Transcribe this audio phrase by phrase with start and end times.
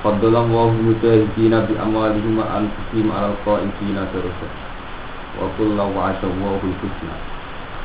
[0.00, 4.48] Faddala Allahu mujahidina bi amwalihim wa anfusihim 'alal qa'idina daraja.
[5.36, 7.14] Wa kullu wa'ada Allahu al-husna.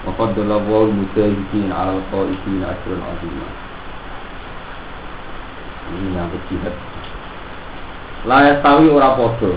[0.08, 3.48] Wa faddala Allahu mujahidina 'alal qa'idina ajran 'azima.
[5.86, 6.76] Ini yang jihad.
[8.26, 9.54] La yastawi ora padha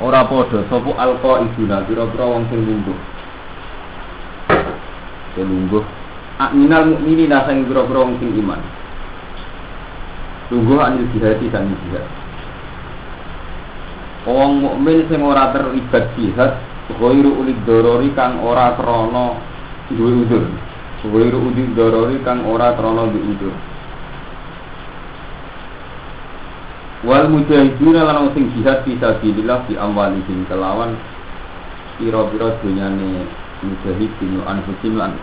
[0.00, 2.98] ora padha sapa alqa iduna pira-pira wong sing lungguh
[5.36, 5.84] sing lungguh
[6.56, 8.62] minal mukminina sing pira-pira wong sing iman
[10.50, 12.06] lungguh anil jihad dan jihad
[14.28, 16.60] wong mukmin sing ora terlibat jihad
[16.98, 19.38] ghairu ulid dorori kang ora krana
[19.94, 20.44] duwe udur.
[21.06, 23.54] Ghairu ulid dorori kang ora krana duwe udur.
[27.00, 31.00] Wal mujahidina lan sing jihad fi sabilillah di amwalihim kelawan
[31.96, 33.24] pira-pira dunyane
[33.64, 35.16] mujahidin anfusim lan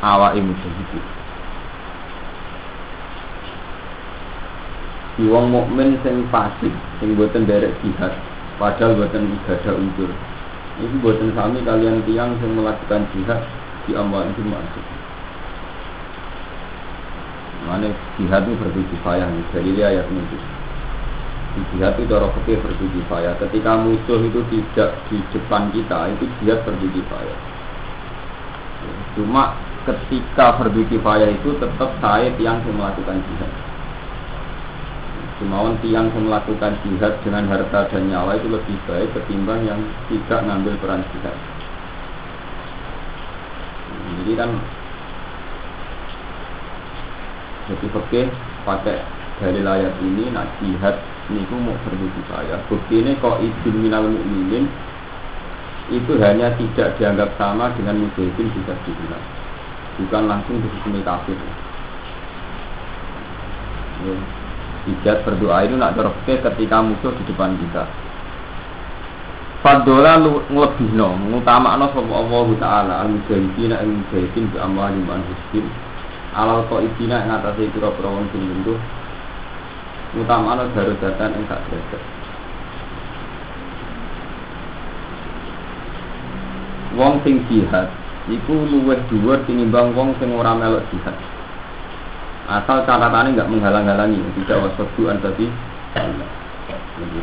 [0.00, 1.23] awake mujahidin
[5.14, 8.14] di wong mukmin sing pasif sing boten derek jihad
[8.58, 10.10] padahal boten ibadah unsur.
[10.78, 13.42] Ini boten sami kalian tiang sing melakukan jihad
[13.86, 14.84] di amwalihim masuk.
[17.64, 20.54] Mana jihad itu bertujuh payah dari ayat ini
[21.74, 26.58] jihad itu cara fikih berdiri saya ketika musuh itu tidak di depan kita itu jihad
[26.66, 27.36] berdiri saya
[29.14, 29.54] cuma
[29.86, 33.52] ketika berdiri saya itu tetap saya yang melakukan jihad
[35.34, 40.40] Cumawan tiang yang melakukan jihad dengan harta dan nyawa itu lebih baik ketimbang yang tidak
[40.46, 41.36] ngambil peran jihad.
[44.14, 44.50] Jadi kan
[47.66, 48.20] jadi oke
[48.62, 48.98] pakai
[49.42, 51.02] dari layar ini nak jihad
[51.34, 52.62] niku mau berbudi saya.
[52.70, 54.70] Bukti ini kok izin minal mu'minin
[55.90, 59.24] itu hanya tidak dianggap sama dengan mujahidin bisa dibilang
[60.00, 61.36] bukan langsung dihukumi kafir
[64.04, 64.43] ya.
[64.84, 67.84] Ijat berdoa itu nak terobke ketika musuh di depan kita.
[69.64, 75.24] Fadola lebih no, mengutama no sama Allah Taala al mujahidin al mujahidin bi amwali man
[75.24, 75.64] husbin
[76.34, 78.42] alal ko ibina yang atas itu roh wong sing
[80.18, 82.02] utama baru datang yang tak derajat
[86.98, 87.86] wong sing jihad
[88.30, 91.14] iku luwih dhuwur tinimbang wong sing ora melok jihad
[92.44, 95.48] asal catatannya nggak menghalang-halangi tidak wasobuan tadi.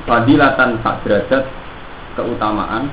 [0.10, 1.44] Fadilatan tak derajat
[2.18, 2.90] keutamaan.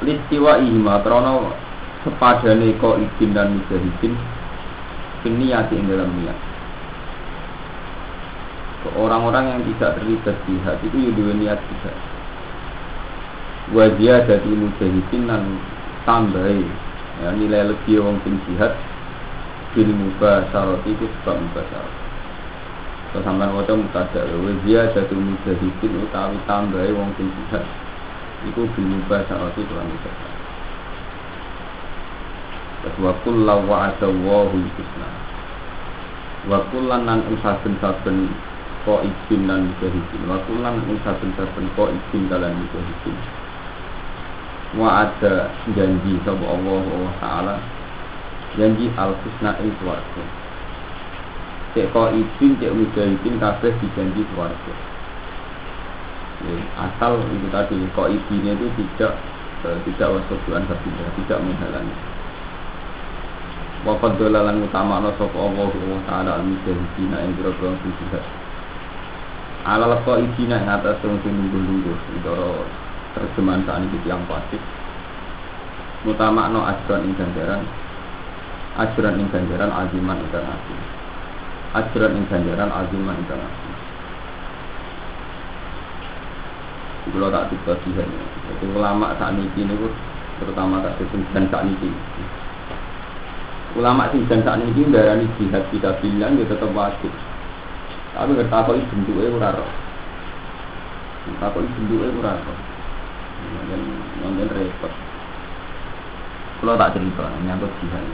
[0.00, 1.52] Listiwa ihma krono
[2.02, 4.16] sepadane ko izin dan mujahidin
[5.28, 6.38] niat ing dalam niat.
[8.96, 11.92] Orang-orang yang tidak terlibat jihad itu dua niat juga.
[13.76, 15.44] Wajah dari mujahidin dan
[16.08, 16.48] tambah
[17.20, 18.72] ya, nilai lebih orang sing jihad
[19.74, 21.94] bil mubasyarat itu sebab mubasyarat
[23.10, 27.64] Terus sampai wajah mutada wajah dari mujahidin utawi tambah orang sing jihad
[28.46, 30.38] itu bil mubasyarat itu kan mubasyarat
[32.80, 35.10] Terus wakul lawa ada wahul husna
[36.48, 38.32] Wakulan nan saben-saben
[38.88, 40.24] ko izin dan mujahidin.
[40.24, 43.16] Wa kulan ing saben-saben ko izin dalam mujahidin.
[44.80, 47.60] Wa ada janji sapa Allah wa taala
[48.58, 50.24] janji al husna ing swarga
[51.74, 54.74] cek ko izin cek mujahidin kabeh dijanji swarga
[56.46, 56.54] ya,
[56.88, 59.14] asal itu tadi ko izinnya itu tidak
[59.62, 61.96] uh, tidak wasubuan berbeda tidak menghalangi.
[63.80, 68.20] Wafat dolalan utama Allah Sopo Allah wa ta'ala al-mujahidina yang berobong jihad
[69.64, 72.36] alal kok izina yang atas yang nunggu-nunggu Itu
[73.12, 74.60] terjemahan saat ini yang pasif
[76.04, 77.60] Mutama no ing ganjaran
[78.78, 80.78] Ajuran ing ganjaran aziman ingkang azim
[81.74, 83.72] Ajuran ing ganjaran aziman ingkang azim
[87.10, 88.08] Kalau tak tiba jihad
[88.54, 89.74] Itu ulama saat ini ini
[90.38, 91.00] Terutama tak
[91.34, 91.90] dan saat ini
[93.74, 97.10] Ulama sing dan saat ini darah jihad kita bilang dia tetap wajib
[98.10, 98.42] tapi itu
[98.90, 99.70] bentuknya ora roh.
[101.38, 102.58] Tahu bentuknya ora roh.
[103.54, 103.80] Mungkin
[104.20, 104.92] mungkin repot.
[106.60, 108.04] Kalau tak cerita, nyangkut jihad.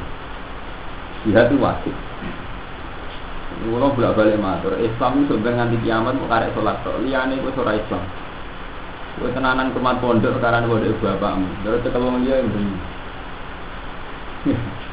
[1.26, 1.94] Jihad itu wajib.
[3.66, 7.02] Kulo bolak balik matur, Islam itu sebenarnya nganti kiamat mau karek sholat tok.
[7.02, 8.04] Liyane itu ora Islam.
[9.16, 11.48] Kowe tenanan kemat pondok karena pondok bapakmu.
[11.64, 12.78] Terus wong liya yang bener.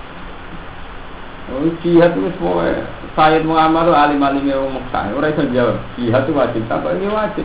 [1.51, 2.71] Oh, jihad itu semua
[3.19, 5.11] Sayyid Muhammad itu alim-alim yang Mekah.
[5.11, 6.63] Orang itu jawab, jihad itu wajib.
[6.71, 7.43] Tapi ini wajib.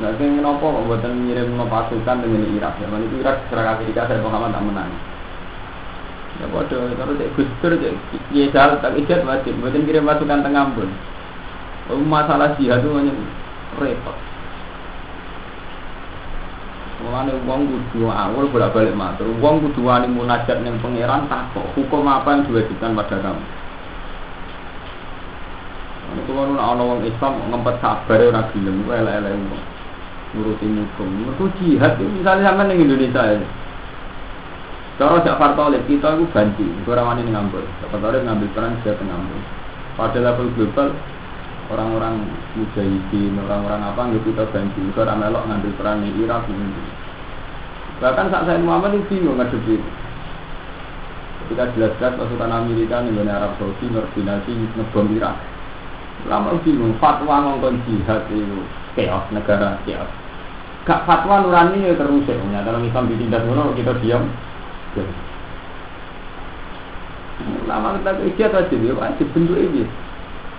[0.00, 2.80] Nah, sing kenapa kok buatan ngirim pasukan dengan Irak?
[2.80, 4.90] Zaman itu Irak secara Amerika saya Muhammad tak menang.
[6.40, 9.52] Ya bodoh, kalau cek gustur ya jalan tak ijat wajib.
[9.60, 10.88] Buatan kirim pasukan tengah pun.
[11.92, 13.12] Oh, masalah jihad itu hanya
[13.76, 14.16] repot.
[17.02, 19.26] Mulane wong kudu awal bolak-balik matur.
[19.42, 23.44] Wong kudu wani munajat ning pangeran takok hukum apa yang diwajibkan pada kamu.
[26.22, 29.64] Itu kan ana wong Islam ngempet sabar ora gelem kok elek-elek wong.
[30.32, 31.08] Nuruti hukum.
[31.28, 33.36] Mergo jihad misalnya sampean ning Indonesia ya.
[35.02, 37.66] Cara Ja'far Talib kita itu banci, ora wani ngambil.
[37.82, 39.40] Ja'far Talib ngambil peran sebagai pengambil.
[39.98, 40.88] Pada level global
[41.74, 42.22] orang-orang
[42.54, 46.86] mujahidin, orang-orang apa nggak kita bantu, kita melok ngambil peran di Irak ini.
[47.98, 49.82] Bahkan saat saya Muhammad itu bingung ngadepi.
[51.42, 55.34] Ketika jelas-jelas pasukan Amerika nih Arab Saudi koordinasi ngebom Irak.
[56.30, 58.62] Lama bingung fatwa ngomong jihad itu
[58.94, 60.10] chaos negara chaos.
[60.86, 62.62] Gak fatwa nurani ya terus ya.
[62.62, 63.42] Dalam Islam ditindas
[63.74, 64.30] kita diam.
[67.66, 69.88] Lama kita kerja wajib ya wajib bentuk ini.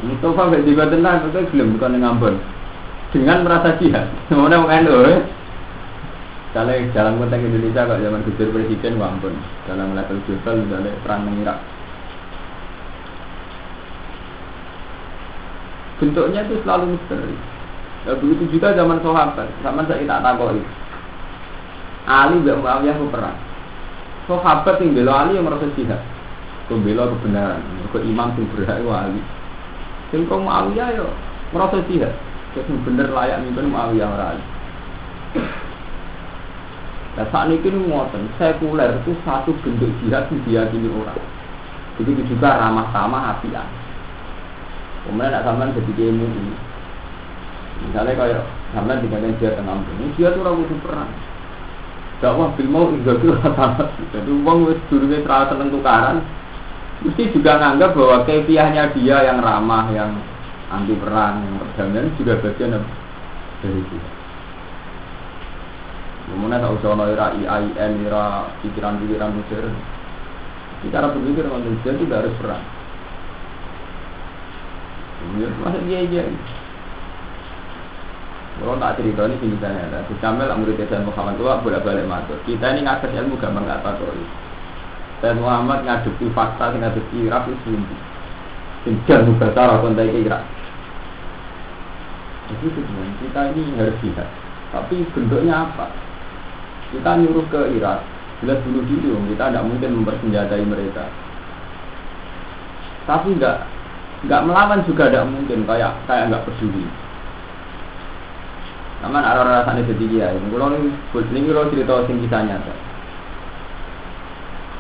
[0.04, 2.36] Mustafa gak juga tenang, itu belum bukan ngambon.
[3.14, 5.22] Dengan merasa jihad, semuanya mau kan loh.
[6.54, 9.34] Kalau dalam konteks Indonesia kok zaman Gus Presiden wampun
[9.66, 11.58] dalam level global misalnya perang Irak.
[15.98, 17.36] Bentuknya itu selalu misteri.
[18.04, 20.62] Ya, begitu juga zaman sahabat, zaman saya tak takoi.
[22.06, 23.38] Ali bin Muawiyah perang.
[24.24, 26.00] Sahabat yang bela Ali yang merasa jihad,
[26.72, 27.60] membela kebenaran,
[27.92, 29.22] ke imam yang berhak Ali.
[30.16, 31.12] Sing kok Muawiyah yo
[31.52, 32.14] merasa jihad.
[32.56, 34.38] Terus bener layak mimpin Muawiyah ora.
[37.14, 41.20] Nah saat ini kan ngoten, sekuler itu satu bentuk jihad yang diyakini orang.
[42.00, 43.68] Begitu juga ramah tamah apian.
[45.04, 46.56] Kemudian nak sampean jadi ilmu ini.
[47.90, 48.42] Misalnya kayak
[48.72, 51.12] sampean dibanding jihad tengah ini, jihad itu orang perang.
[52.24, 56.18] Dakwah bil mau tuh rata Jadi uang wis durunge terlalu seneng tukaran,
[57.04, 60.16] mesti juga nganggap bahwa kefiahnya dia yang ramah, yang
[60.72, 62.80] anti perang, yang perdamaian juga bagian
[63.60, 63.98] dari itu.
[66.32, 69.68] Kemudian tak usah ira IAIN, ira pikiran-pikiran Mesir.
[70.80, 72.64] Secara berpikir manusia tidak harus perang.
[75.44, 76.22] Ya, masa dia aja.
[78.62, 80.06] Kalau tak cerita ini sini saya ada.
[80.22, 82.38] Sampai lah murid saya Muhammad tua bolak balik masuk.
[82.46, 84.14] Kita ini ngakses ilmu gampang nggak tahu
[85.24, 87.98] dan Muhammad ngadepi fakta ngadepi Irak itu sendiri.
[88.84, 90.44] Sing jan mubasara kontak Irak.
[92.52, 94.30] Jadi sebenarnya kita ini harus lihat.
[94.76, 95.88] Tapi bentuknya apa?
[96.92, 98.04] Kita nyuruh ke Irak,
[98.44, 101.08] jelas dulu dulu kita tidak mungkin mempersenjatai mereka.
[103.08, 103.58] Tapi nggak
[104.28, 106.84] nggak melawan juga tidak mungkin kayak kayak nggak peduli.
[109.04, 110.28] Namun arah rasanya jadi dia.
[110.32, 110.96] Kalau ini,
[111.52, 112.74] kalau cerita sing kisah nyata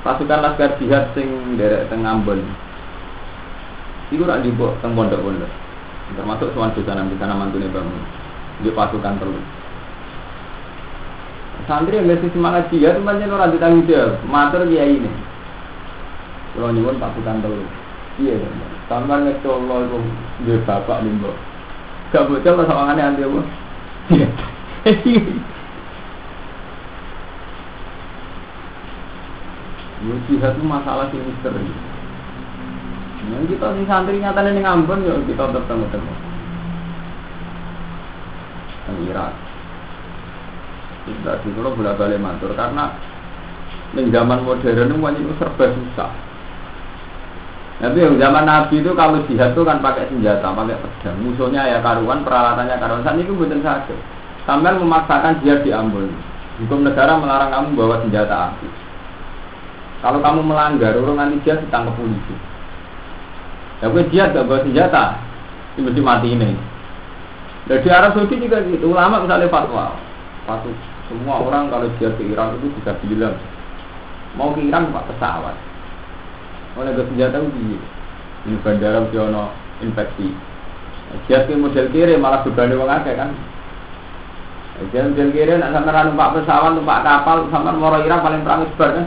[0.03, 2.43] pasukan laskar jihad sing derek teng Ambon.
[4.11, 5.49] Iku rak dibuat teng pondok-pondok.
[6.13, 8.03] Termasuk soal di sana di sana mantune bangun.
[8.61, 9.43] Di pasukan terus.
[11.63, 14.19] Santri yang masih semangat jihad banyak orang ditanggung jawab.
[14.27, 15.11] Matur kiai ini.
[16.53, 17.65] Kalau nyuwun pasukan terus.
[18.19, 18.37] Iya,
[18.91, 19.99] sampai ngecolok itu
[20.45, 21.33] dia bapak limbo.
[22.13, 23.41] Gak bocor lah sama aneh apa?
[24.11, 24.27] Ya
[30.27, 31.63] jihad itu masalah sing misteri.
[33.31, 36.13] Yang kita sing santri nyata nih ngambon ya kita bertemu temu.
[38.91, 39.31] Yang Irak.
[41.03, 42.95] Tidak di kalau bolak balik matur karena
[43.95, 46.11] di zaman modern itu banyak serba susah.
[47.81, 51.17] Tapi yang zaman Nabi itu kalau jihad itu kan pakai senjata, pakai pedang.
[51.25, 53.01] Musuhnya ya karuan, peralatannya karuan.
[53.01, 53.95] Saat itu bukan saja.
[54.45, 56.09] Sampai memaksakan jihad di Ambon.
[56.63, 58.67] Hukum negara melarang kamu bawa senjata api.
[60.05, 62.35] Kalau kamu melanggar, orang nanti dia ditangkap polisi.
[63.81, 65.17] Ya gue dia gak bawa senjata,
[65.79, 66.53] mesti mati ini.
[67.65, 69.95] Dan di Arab Saudi juga gitu, ulama misalnya fatwa,
[70.43, 70.75] fatwa
[71.11, 73.35] semua orang kalau dia ke Iran itu bisa bilang
[74.39, 75.55] mau ke Iran pak pesawat.
[76.73, 77.77] Oleh gue senjata itu
[78.43, 80.33] ini bandara Siono infeksi.
[81.29, 83.29] Dia ke model kiri malah berbanding wong akeh kan.
[84.89, 88.89] Dia model kiri nak sampai numpak pesawat, numpak kapal, sampai moro Iran paling perang sebar
[88.97, 89.05] kan.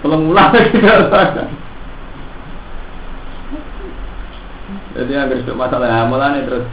[0.00, 0.54] Tolong ulang
[4.90, 6.66] Jadi yang bersuk masalah ya, mulanya terus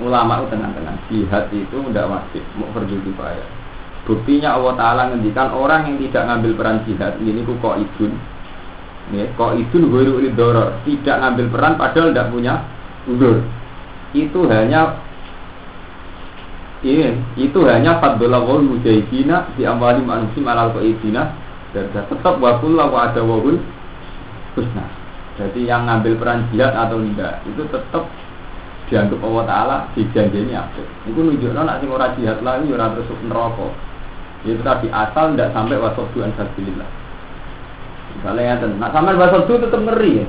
[0.00, 0.96] ulama itu tenang-tenang.
[1.08, 3.48] Jihad itu tidak wajib, mau pergi kifayah.
[4.08, 8.12] Buktinya Allah Taala ngendikan orang yang tidak ngambil peran jihad ini kok idun.
[9.10, 12.54] Ya, kok idun guru doror tidak ngambil peran padahal tidak punya
[13.10, 13.42] udur.
[14.14, 15.02] Itu hanya
[16.86, 21.34] ini, itu hanya fadlullah wal mujahidina di amwali manusia malal qaidina
[21.74, 23.58] dan tetap wakullah wa ada wahul
[24.54, 24.86] husna.
[25.38, 28.04] Jadi yang ngambil peran jihad atau tidak itu tetap
[28.90, 30.82] dianggap Allah Taala dijanjini apa?
[31.06, 33.68] Itu nunjukno nak sing ora jihad lagi ora terus neraka.
[34.46, 36.99] Itu tadi asal tidak sampai wasabdu an sabilillah.
[38.18, 40.26] Misalnya ya, nak sampai wasabdu tetap ngeri ya.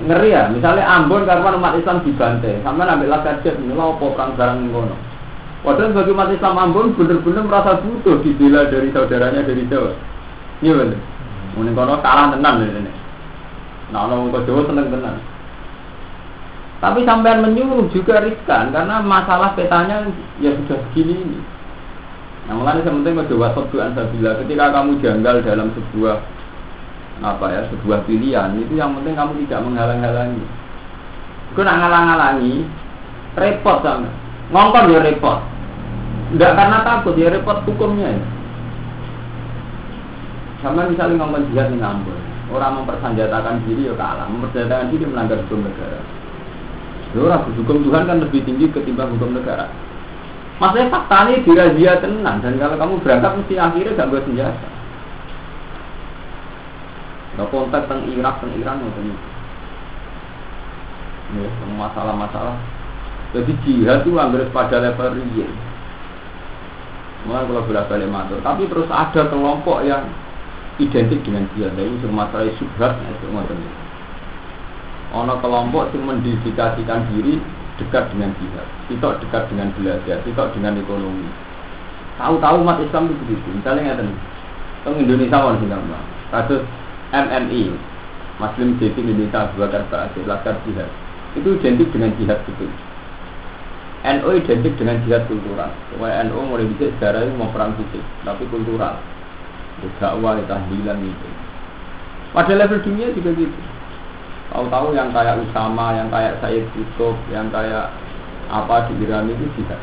[0.00, 4.32] Ngeri ya, misalnya Ambon karena umat Islam dibantai, sama ambil laga jet, ini apa perang
[4.34, 4.96] barang ngono.
[5.60, 9.92] Padahal bagi umat Islam Ambon benar-benar merasa butuh dibela dari saudaranya dari Jawa.
[10.64, 11.00] Iya benar.
[11.56, 12.92] Mungkin kono kalah tenan ini.
[13.90, 15.16] Nah, orang ke Jawa seneng tenan.
[16.80, 20.08] Tapi sampean menyuruh juga riskan karena masalah petanya
[20.40, 21.38] ya sudah begini ini.
[22.48, 26.16] Nah, mulanya sementing ke Jawa Sabtu Ansabila ketika kamu janggal dalam sebuah
[27.20, 30.44] apa ya sebuah pilihan itu yang penting kamu tidak menghalang-halangi.
[31.52, 32.64] Itu nak ngalang-halangi
[33.36, 34.08] repot sama.
[34.50, 35.38] Ngongkon ya repot.
[36.32, 38.24] Tidak karena takut ya repot hukumnya ya.
[40.64, 42.16] Sama misalnya ngomong jihad nih ngambul
[42.50, 44.26] orang mempersenjatakan diri ya kalah.
[44.26, 46.00] Mempersenjatakan diri melanggar hukum negara.
[47.10, 49.68] Orang hukum Tuhan kan lebih tinggi ketimbang hukum negara
[50.60, 54.68] Maksudnya fakta ini dirazia tenang dan kalau kamu berangkat mesti akhirnya gak buat senjata.
[57.40, 59.00] Nah, kontak tentang Irak, tentang Iran itu.
[61.40, 61.48] Ya,
[61.80, 62.58] masalah-masalah.
[63.30, 65.50] Jadi jihad itu hampir pada level real.
[67.24, 68.38] Mulai kalau bolak balik matur.
[68.42, 70.04] Tapi terus ada kelompok yang
[70.82, 71.72] identik dengan jihad.
[71.78, 73.56] Jadi masalah subhat, itu macam
[75.10, 77.38] Ono kelompok yang mendedikasikan diri
[77.80, 81.28] dekat dengan jihad, tidak dekat dengan belajar, tidak dengan ekonomi.
[82.20, 83.48] Tahu-tahu umat Islam itu begitu.
[83.56, 84.12] Misalnya nggak tahu.
[84.88, 85.68] Indonesia mau sih
[86.32, 86.62] Kasus
[87.12, 87.62] MNI
[88.40, 90.88] Muslim Dating Indonesia Abu Bakar Basir Laskar Jihad
[91.36, 92.66] itu identik dengan jihad itu
[94.00, 98.96] NU identik dengan jihad kultural Supaya NU mulai bisa sejarah mau perang fisik Tapi kultural
[100.00, 101.28] Dakwah, tahlilan itu
[102.32, 103.58] Pada level dunia juga gitu
[104.50, 107.94] Tahu-tahu yang kayak Usama, yang kayak Said Kutub, yang kayak
[108.50, 109.78] apa di Iran itu jihad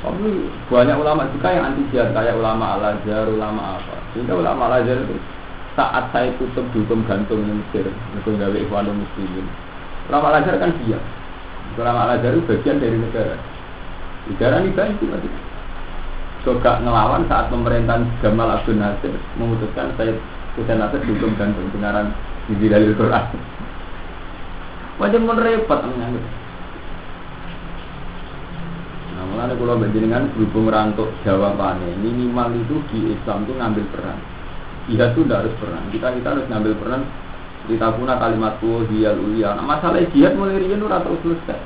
[0.00, 4.68] tapi banyak ulama juga yang anti jihad kayak ulama al azhar ulama apa sehingga ulama
[4.68, 5.16] al azhar itu
[5.78, 9.46] saat saya tutup hukum gantung di Mesir, untuk gawe ikhwanul muslimin.
[10.10, 10.98] Ulama Al-Azhar kan dia.
[11.78, 13.38] Ulama Al-Azhar itu bagian dari negara.
[14.26, 15.30] Negara ini itu tadi.
[16.40, 20.16] Juga ngelawan saat pemerintahan Gamal Abdul Nasir memutuskan saya
[20.56, 22.16] Hussein Nasir hukum gantung benaran
[22.58, 23.24] di dalil Quran.
[25.00, 26.24] Wajar mau repot menyangkut.
[29.16, 34.18] Nah, mulai kalau berjenengan berhubung rantuk jawabannya minimal itu di Islam itu ngambil peran.
[34.88, 37.02] Jihad itu tidak harus perang kita kita harus ngambil peran.
[37.68, 39.52] Ditabuna kalimatku hiyal ulia.
[39.54, 41.60] Nah, masalah jihad mulai rian tahu selesai.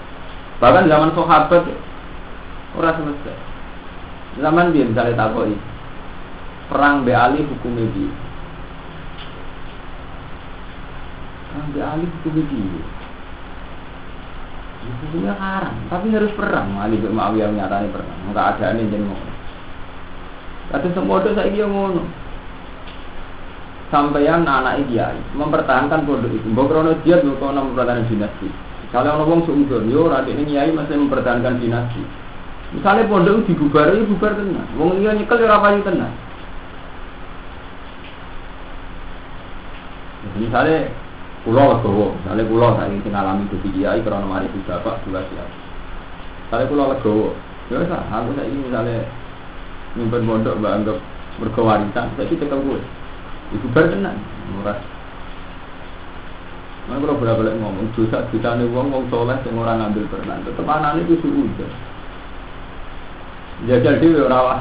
[0.58, 1.62] Bahkan zaman sahabat
[2.74, 3.36] ora selesai.
[4.42, 5.54] Zaman dia misalnya takoi
[6.66, 8.23] perang be ali hukum ini
[11.74, 12.82] be ali hukum ini
[14.84, 19.32] hukumnya haram tapi harus perang Ali bin Muawiyah menyatakan perang nggak ada ini jadi mau
[20.64, 22.02] Kata semua itu saya dia ngono
[23.92, 26.46] sampeyan anak kiai mempertahankan produk itu.
[26.50, 28.48] Mbok krono jihad mbok krono mempertahankan dinasti.
[28.90, 32.02] Kalau orang wong suudon yo ini kiai masih mempertahankan dinasti.
[32.74, 34.66] Misalnya pondok dibubar, ya bubar tenang.
[34.74, 36.10] Wong liya nyekel ya ora payu tenang.
[40.42, 40.90] Misalnya
[41.44, 45.48] pulau legowo, misalnya pulau saya ingin ngalami itu kiai karena mari itu bapak dua siap.
[46.48, 47.28] Misalnya pulau legowo,
[47.68, 49.04] ya sah, aku saya ini misalnya
[49.94, 50.98] nyimpen pondok mbak anggap
[51.38, 52.80] berkewarisan, saya kita gue.
[53.54, 54.16] Ibu bar tenan,
[54.56, 54.80] murah.
[56.84, 60.44] Nah, kalau berapa balik ngomong, dosa dosa nih uang uang soleh yang orang ngambil peran,
[60.44, 61.48] tetap anak itu suhu.
[63.64, 64.60] Jajal dia orang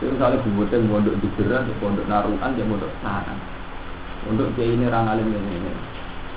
[0.00, 2.88] Jadi misalnya bubutnya mondok di beras, mondok naruhan, ya mondok.
[4.28, 5.72] Untuk kayak ini orang alim ini ini.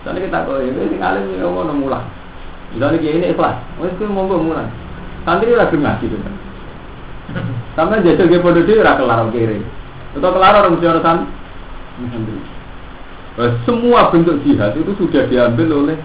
[0.03, 2.03] Misalnya kita kau ini ini alim ini ngomong mulang.
[2.75, 4.67] Misalnya kayak ini ikhlas, oh itu ngomong mulang.
[5.24, 6.36] Santri dengar gitu kan.
[7.79, 9.63] Sampai jajal ke pondok itu ora kelar kiri.
[10.13, 11.25] Atau kelar orang mesti orang
[13.39, 15.98] nah, semua bentuk jihad itu sudah diambil oleh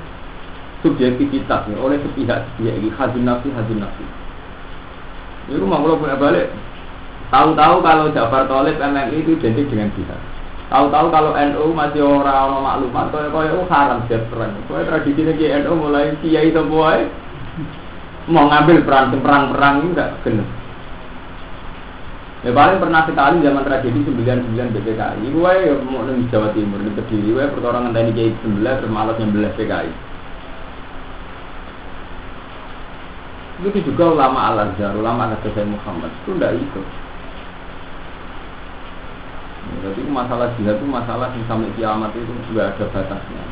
[0.80, 4.04] subjektivitas, ya, oleh sepihak ya ini hazin nafsi hazin nafsi.
[5.50, 6.48] Itu mau kalau punya balik.
[7.28, 10.20] Tahu-tahu kalau Jafar Tolib MNI itu identik dengan jihad.
[10.68, 14.52] Tahu-tahu kalau NU masih orang orang maklumat, kau kau haram jet perang.
[14.68, 17.04] Kau tradisi lagi NU mulai kiai semua
[18.28, 20.44] mau ngambil peran perang-perang ini enggak kena.
[22.46, 25.26] Ya paling pernah sekali zaman tragedi 99 BPKI.
[25.32, 29.16] Gue ya mau di Jawa Timur di Kediri, gue pertolongan tadi kiai 19 terus malas
[29.18, 29.90] nyembelah PKI.
[33.58, 37.07] Begitu juga ulama Al Azhar, ulama Azhar Muhammad itu tidak ikut.
[39.78, 43.44] Jadi masalah jihad itu masalah yang sampai kiamat itu juga ada batasnya.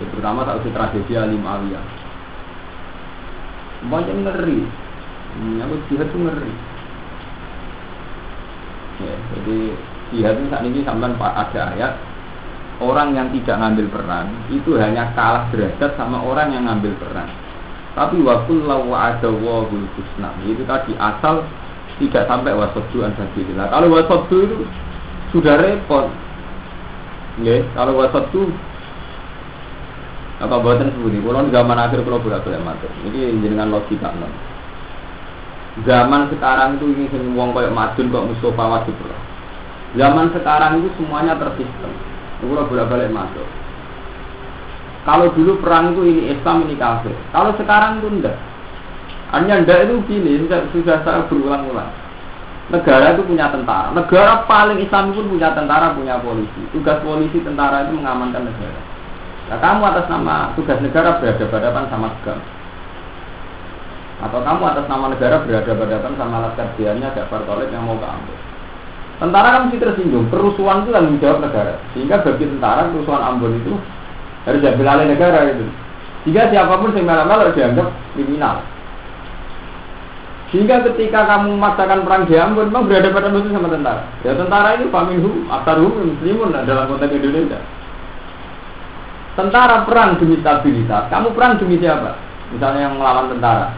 [0.00, 1.84] Ya, terutama usah tragedi Alim Aliyah.
[3.90, 4.60] Banyak ngeri,
[5.42, 6.54] menyangkut jihad itu ngeri.
[9.02, 9.58] Ya, jadi
[10.14, 11.92] jihad itu saat ini sampai ada ayat
[12.82, 17.28] orang yang tidak ngambil peran itu hanya kalah derajat sama orang yang ngambil peran.
[17.92, 21.44] Tapi waktu lawa ada wahul husna itu tadi asal
[22.00, 23.68] tidak sampai wasodu ansabilillah.
[23.68, 24.56] Kalau wasodu itu
[25.32, 26.12] sudah repot.
[27.40, 28.52] Ya, kalau wasodu
[30.42, 32.86] apa buatan sebut Kalau zaman akhir kalau bolak balik mati.
[33.08, 34.32] Ini dengan logika non.
[35.88, 38.96] Zaman sekarang itu ini semua kayak madun kok Mustafa wajib
[39.96, 41.92] Zaman sekarang itu semuanya tersistem.
[42.42, 43.48] Kalau bolak balik masuk.
[45.02, 47.14] Kalau dulu perang itu ini Islam ini kafir.
[47.32, 48.36] Kalau sekarang itu enggak.
[49.32, 52.01] Hanya enggak itu gini, sudah saya berulang-ulang.
[52.70, 53.90] Negara itu punya tentara.
[53.90, 56.62] Negara paling Islam pun punya tentara, punya polisi.
[56.70, 58.80] Tugas polisi tentara itu mengamankan negara.
[59.50, 62.38] Nah, kamu atas nama tugas negara berhadapan sama GAM.
[64.22, 68.38] Atau kamu atas nama negara berhadapan sama alat kerjanya ada Toilet yang mau keambil.
[69.18, 70.30] Tentara kan mesti tersinggung.
[70.30, 71.74] Perusuhan itu tanggung jawab negara.
[71.94, 73.74] Sehingga bagi tentara perusuhan Ambon itu
[74.46, 75.66] harus diambil alih negara itu.
[76.30, 78.62] Jika siapa pun yang melak dianggap kriminal.
[80.52, 84.04] Sehingga ketika kamu memaksakan perang di Ambon, memang berada pada musuh sama tentara.
[84.20, 87.56] Ya tentara ini faminhu, aktaruhum, muslimun dalam konteks Indonesia.
[89.32, 92.20] Tentara perang demi stabilitas, kamu perang demi siapa?
[92.52, 93.72] Misalnya yang melawan tentara.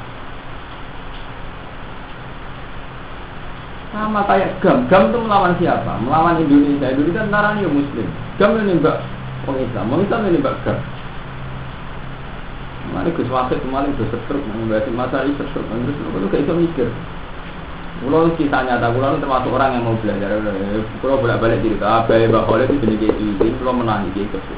[3.94, 5.94] Sama kayak GAM, GAM itu melawan siapa?
[6.02, 6.90] Melawan Indonesia.
[6.90, 8.08] Indonesia tentara ini muslim.
[8.42, 8.98] GAM ini mbak
[9.46, 10.82] Wong Islam, Islam ini bakar.
[12.94, 16.88] Mari Gus Wasit kemarin Gus setruk, membahas masalah ini setruk, terus kalau gak bisa mikir.
[17.98, 20.38] Kulo kita nyata, kulo termasuk orang yang mau belajar.
[21.02, 24.54] Kulo bolak balik cerita, abai mbak Khalid itu jenis kayak ini, kulo menangi kayak gitu.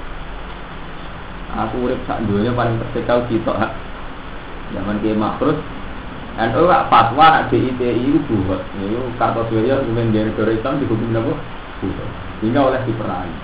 [1.57, 3.73] Aku urip sak dunia paling tersekal kita.
[4.77, 5.57] Zaman kayak makrus,
[6.37, 11.35] dan oh gak fatwa nak DITI itu buat, itu saya kemudian dari Islam dihukum apa?
[12.45, 13.37] Hingga oleh diperangi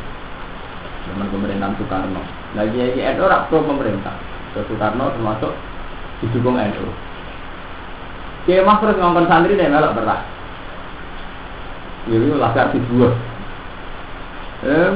[1.08, 2.22] zaman pemerintahan Soekarno.
[2.54, 4.31] Lagi lagi NU rak pro pemerintah.
[4.52, 5.52] Soekarno termasuk
[6.20, 6.86] didukung NU.
[8.44, 10.20] Kiai terus ngomong santri dan melok berat.
[12.10, 13.14] Ini lagar dibuat.
[14.66, 14.90] Eh,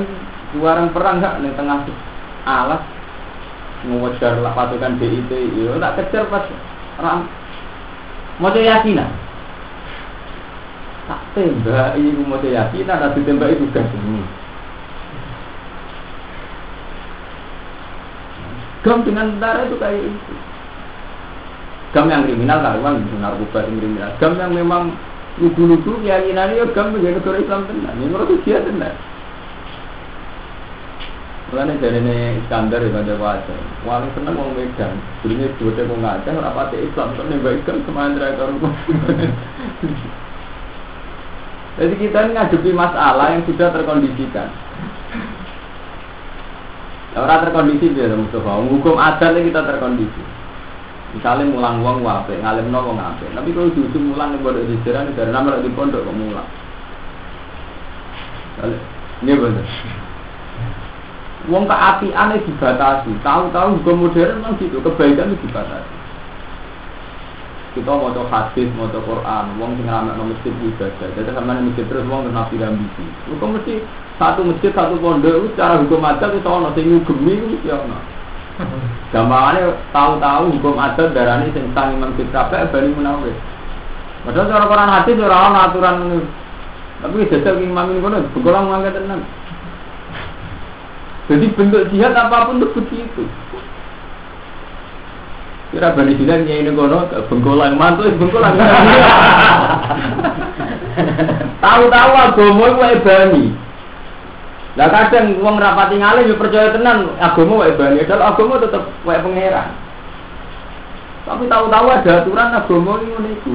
[0.59, 1.87] warang perang gak di tengah
[2.47, 2.83] alas
[3.87, 6.47] mengejar lah pasukan DIT, yo tak kejar pas
[6.99, 7.31] ram.
[8.43, 9.11] Mau yakinan.
[11.07, 13.87] Tak tembak, ini mau yakinan, nanti tembak itu gak
[18.87, 20.35] Gam dengan tentara itu kayak itu.
[21.91, 24.11] Gam yang kriminal karuan narkoba yang kriminal.
[24.23, 24.95] Gam yang memang
[25.43, 27.99] lugu-lugu keyakinannya ya gam menjadi negara Islam tenan.
[27.99, 28.63] Ini menurut dia.
[31.47, 33.59] Mulane dari ini Iskandar ya pada wajah.
[33.83, 34.99] Wali seneng mau Medan.
[35.23, 37.15] Dulunya dua dia mau ngajak rapat Islam.
[37.19, 38.75] Kok baik kan ke mana rumah.
[41.77, 44.49] Jadi kita ini ngadepi masalah yang sudah terkondisikan.
[47.17, 48.61] Orang terkondisi dia Mustafa.
[48.61, 50.21] Hukum adat kita terkondisi.
[51.17, 53.25] Misalnya mulang uang wape, ngalim no wong ape.
[53.33, 54.45] Tapi kalau justru mulang di
[54.85, 56.49] sejarah dari nama di pondok kok mulang.
[59.25, 59.65] Ini benar.
[61.73, 63.17] Api aneh dibatasi.
[63.25, 64.77] Tahu-tahu hukum modern memang gitu.
[64.85, 65.96] Kebaikan itu dibatasi.
[67.77, 71.09] Kita mau hadis, mau Quran, wong sing ramai masjid ibadah.
[71.13, 73.05] Jadi sama masjid terus wong nabi ambisi.
[73.29, 73.85] Hukum mesti
[74.17, 77.99] satu masjid satu pondok itu secara hukum adat itu ono sing ngugemi itu mesti ono.
[79.13, 79.61] Gampangane
[79.93, 83.37] tahu-tahu hukum adat darani sing sang Imam Fitrabek bali munawir.
[84.25, 85.97] Padahal cara Quran hadis ora ono aturan
[86.97, 89.21] tapi jajal imam ini kono begolang mangga tenan.
[91.29, 93.23] Jadi bentuk jihad apa pun itu begitu.
[95.75, 98.55] Kira bani bilang nyai ini kono bengkolang mantu bengkolang.
[101.65, 103.45] Tahu-tahu agama itu bani.
[104.77, 109.19] Lah kadang wong rapati ngalim yo percaya tenan agama wae bani, padahal agama tetep wae
[109.19, 109.73] pangeran.
[111.27, 113.55] Tapi tahu-tahu ada aturan agama ini ngono iku.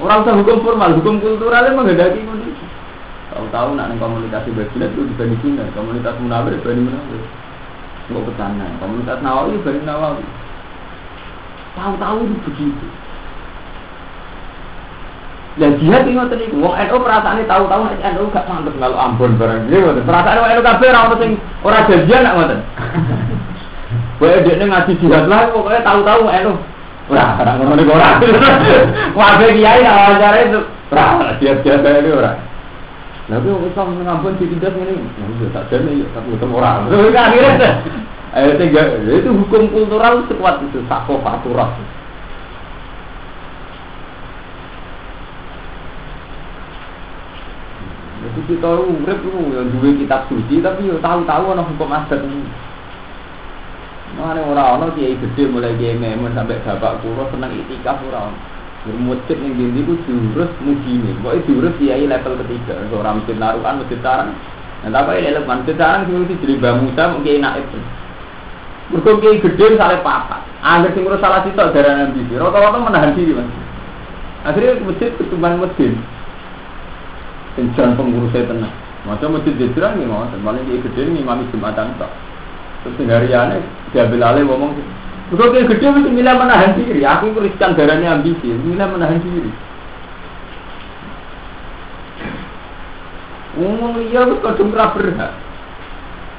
[0.00, 2.66] Orang usah hukum formal, hukum kultural emang menghendaki ngono iku.
[3.34, 7.22] Tahu-tahu nak komunitas Bajilat itu dibanding komunitas Munawir dibanding Munawir.
[8.10, 8.66] Nggak petana.
[8.78, 10.24] Komunitas Nawawi dibanding Nawawi.
[11.80, 12.86] Tahu-tahu itu begitu.
[15.56, 16.56] Dan jihad ini ngoten niku.
[16.60, 20.04] Wong NU perasaane tahu-tahu nek NU gak pantes kalau Ambon barang iki ngoten.
[20.04, 21.30] Perasaan wong NU kabeh ora ono sing
[21.64, 22.60] ora janjian nak ngoten.
[24.20, 26.52] Wae dekne ngaji jihad lah pokoknya tahu-tahu NU.
[27.10, 28.08] Ora, ora ngono niku ora.
[29.18, 30.60] Wae kiai wawancara itu
[30.92, 31.04] ora
[31.40, 32.32] jihad-jihad ini ora.
[33.30, 35.00] Tapi wong Islam ngampun ditindak ngene.
[35.00, 36.84] Ya tak jane ya tak ketemu ora.
[37.26, 37.70] Akhirnya
[38.30, 41.74] Ayo tiga, itu hukum kultural sekuat itu sako faturah.
[48.20, 52.22] Jadi kita urip itu ya dua kitab suci tapi ya tahu-tahu ana hukum adat.
[54.14, 58.30] Mana orang orang kiai gede mulai kiai memen sampai bapak kulo senang itikaf orang.
[58.86, 61.18] Bermusik yang dindi itu jurus mujini.
[61.18, 62.78] Pokoknya jurus kiai level ketiga.
[62.94, 64.38] Orang masjid naruhan, masjid sarang.
[64.86, 67.66] Nah tapi level masjid sarang sih jadi bamusa mungkin naik.
[68.90, 70.42] Mereka kiai gede misalnya papa.
[70.66, 72.26] Agar sing salah sitok darah nabi.
[72.34, 73.46] Rata-rata menahan diri mas.
[74.42, 75.94] Akhirnya masjid ketumban masjid.
[77.54, 78.74] Kencan pengurusnya tenang.
[79.06, 82.12] Macam masjid Jejrang nih mau, paling dia gede nih mami jumatan tak.
[82.84, 84.72] Terus hariannya diambil alih ngomong.
[85.30, 87.00] Kalau dia gede mesti milih menahan diri.
[87.06, 89.52] Aku riskan darahnya ambisi, milih menahan diri.
[93.54, 95.32] Ngomong iya, aku kadung berhak.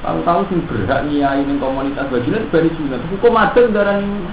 [0.02, 3.00] Tahu-tahu sih berhak nyai ini komunitas bajunya bari sunat.
[3.06, 4.26] Hukum ada darah ini.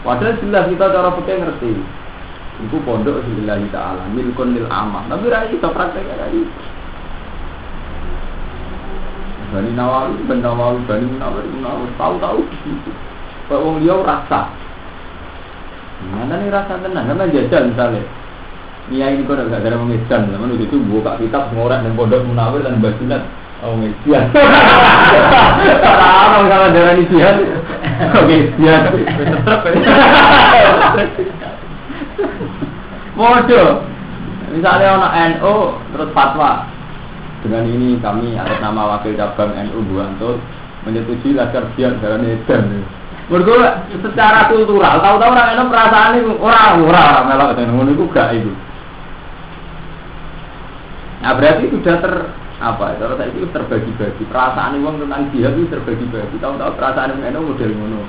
[0.00, 1.72] Padahal jelas kita cara pakai ngerti.
[2.56, 5.04] Iku pondok lillahi ta'ala milkun lil amah.
[5.12, 6.62] Tapi ra iso praktek ra iso.
[9.52, 12.90] Bani Nawawi, Bani Nawawi, Bani Nawawi, Nawawi, tahu-tahu begitu.
[13.46, 14.50] Kalau wong liya rasa.
[16.12, 18.02] Mana nih rasa tenang, karena jajal misalnya.
[18.86, 22.78] Nia ini kok gak ada mengejan, namun itu buka kitab ngorek dan pondok munawir dan
[22.78, 23.26] basunat.
[23.64, 24.30] Oh ngejan.
[26.26, 27.40] Orang kalau darah ini jihad,
[28.14, 28.82] oke jihad.
[33.16, 33.62] Mojo.
[34.52, 35.54] Misalnya ono NU
[35.96, 36.68] terus fatwa.
[37.42, 40.36] Dengan ini kami atas nama wakil cabang NU Buanto
[40.84, 42.84] menyetujui laskar jihad jalan edan.
[43.26, 43.56] Mergo
[43.90, 48.52] secara kultural, tahu-tahu orang NU perasaan itu orang orang melok dan ngono itu gak itu.
[51.26, 52.14] Nah berarti sudah ter
[52.62, 54.22] apa kalau saya itu terbagi-bagi.
[54.30, 56.38] Perasaan uang tentang jihad itu terbagi-bagi.
[56.38, 58.06] Tahu-tahu perasaan NU model ngono.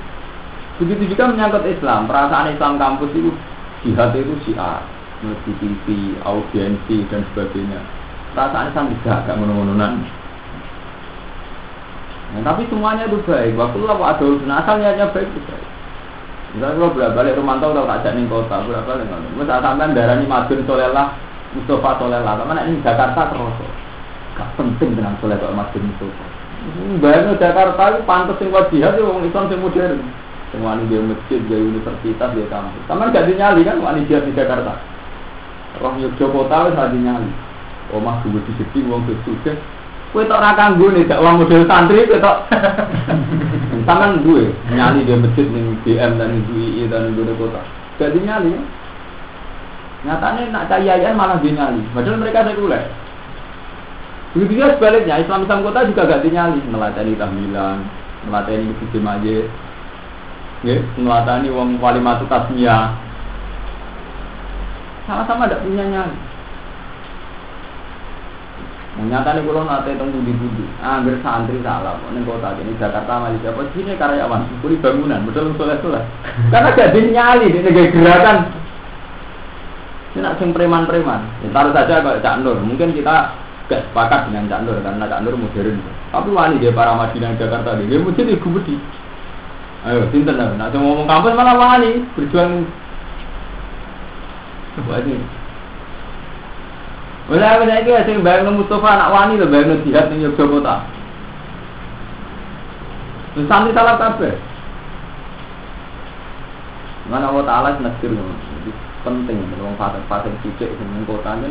[0.77, 2.05] Begitu juga menyangkut Islam.
[2.05, 3.33] Perasaan Islam kampus itu
[3.81, 4.85] jihad itu syiar.
[5.25, 7.81] Mesti TV audiensi dan sebagainya.
[8.37, 9.97] Perasaan Islam tidak agak ngono-ngononan.
[12.37, 13.57] Nah, tapi semuanya itu baik.
[13.57, 15.67] Waktu lah ada nah, asal niatnya baik itu baik.
[16.53, 20.15] Misalnya kalau bolak balik rumah tau tak nih kota bolak balik nggak saat sampai darah
[20.15, 21.07] ini madun solelah
[21.57, 23.57] Mustafa solelah mana ini Jakarta terus
[24.37, 26.07] gak penting dengan soleh kok masjid itu.
[27.01, 29.97] Bayangnya Jakarta itu pantas yang buat jihad itu orang Islam yang modern.
[30.47, 32.83] Semua ini dia masjid, dia universitas, dia kampus.
[32.85, 34.77] Sama gak dinyali kan wani jihad di Jakarta.
[35.81, 37.29] Roh Yogyakarta wis ra dinyali.
[37.93, 39.57] Omah dulu di sini wong sukses.
[40.15, 42.37] Kowe tok ora kanggo nih, gak uang model santri kowe tok.
[43.87, 47.61] Sampeyan duwe nyali dia masjid ning BM dan UI dan di kota.
[47.99, 48.55] Gak dinyali.
[50.05, 51.81] Nyatanya nak cahayan malah dinyali.
[51.95, 52.85] Padahal mereka sekuler.
[54.37, 57.81] Begitu juga sebaliknya, Islam Islam kota juga gak dinyali, melatih tahmilan,
[58.29, 59.45] melatih masjid majid,
[60.61, 62.93] ya, melatih wong wali matu tasmiyah,
[65.09, 66.17] sama-sama tidak punya nyali.
[68.97, 73.61] Nyata nih kalau nanti tentang budi-budi, hampir santri salah, nih kota ini Jakarta Malaysia, apa
[73.73, 76.03] sini karyawan, kuli bangunan, betul soleh soleh.
[76.53, 78.37] Karena gak dinyali, ini gak gerakan.
[80.17, 83.37] Ini nak sing preman-preman, ya, taruh saja kalau Cak Nur, mungkin kita
[83.69, 85.77] gak sepakat dengan Cak Nur karena Cak Nur modern.
[86.09, 88.81] Tapi wani dia para Madinah Jakarta dia, dia mesti ibu budi.
[89.85, 90.57] Ayo, sinten lah.
[90.57, 92.65] Nah, ngomong kampus malah wani berjuang.
[94.89, 95.21] Wani.
[97.29, 100.81] Wala wala iki sing bayang Mustafa anak wani lho bayang jihad ning Yogyakarta.
[103.45, 104.33] Santri salah kabeh.
[107.05, 108.09] Mana Allah Ta'ala nasir
[109.07, 111.47] penting, wong fasik-fasik cicik sing kotanya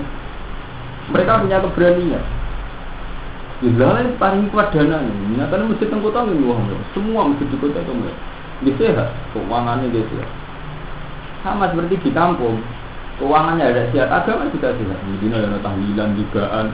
[1.08, 2.24] mereka punya keberanian.
[3.64, 5.40] Jelas paling kuat dana ini.
[5.40, 6.60] Nyatanya masjid teng kota ini wah,
[6.92, 8.16] semua masjid di kota itu enggak.
[8.64, 10.30] Dia sehat, keuangannya dia sehat.
[11.40, 12.60] Sama seperti di kampung,
[13.16, 14.98] keuangannya ada sehat, agama juga sehat.
[15.00, 16.66] Di sini ada tahlilan, jugaan.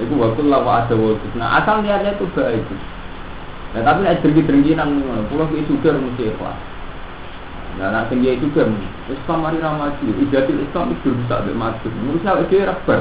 [0.00, 1.26] Itu waktu lawa ada waktu.
[1.36, 2.64] Nah asal niatnya itu baik.
[3.76, 4.88] Nah tapi ada dengki-dengkinan,
[5.28, 6.71] pulau ke sugar mesti ikhlas.
[7.80, 8.68] Nah, nak tinggi itu kan
[9.08, 11.88] Islam mari ramaju, ijatil Islam itu bisa lebih maju.
[11.88, 13.00] Menurut saya dia rabar.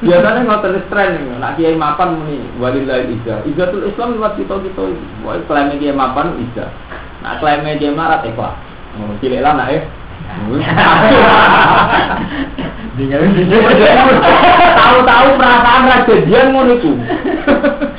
[0.00, 3.44] Biasanya nggak terus tren nak kiai mapan muni walillahi ija.
[3.44, 4.80] Ijatul Islam lewat kita kita,
[5.20, 6.72] wah klaimnya kiai mapan ija.
[7.20, 8.56] Nak klaimnya kiai marat ikhlas.
[8.96, 9.84] Oh, cilik lah nak ya.
[14.80, 16.92] Tahu-tahu perasaan rajadian ngono iku.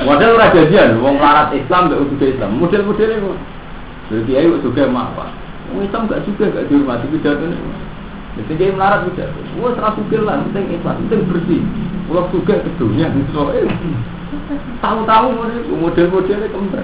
[0.06, 2.52] Model rajadian, wong larat Islam mbek udah Islam.
[2.58, 3.34] Model-modelnya.
[4.12, 5.26] Jadi kok juga apa?
[5.72, 7.58] Islam gak juga gak dihormati pidatonya.
[8.36, 9.40] Jadi kiai melarat pidato.
[9.60, 11.62] Wah serah sugih lah, penting Islam, penting bersih.
[12.12, 13.72] Kalau juga ke dunia, soalnya
[14.84, 15.28] tahu-tahu
[15.80, 16.84] model-modelnya kembar.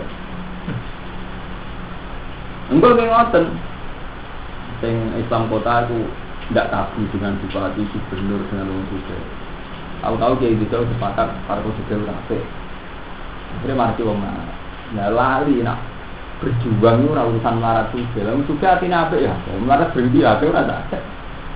[2.72, 3.46] Enggak kayak ngoten.
[4.80, 6.00] Sing Islam kota itu
[6.52, 9.18] tidak tabu dengan bupati, gubernur, dengan orang juga.
[10.04, 12.40] Tahu-tahu kayak gitu sepakat para juga rapi.
[13.58, 14.20] Akhirnya mati wong
[14.96, 15.80] Nah lali nak
[16.38, 18.20] berjuang itu urusan melarat juga.
[18.30, 20.78] Lalu juga hati nabi ya, melarat berhenti ya, itu rasa.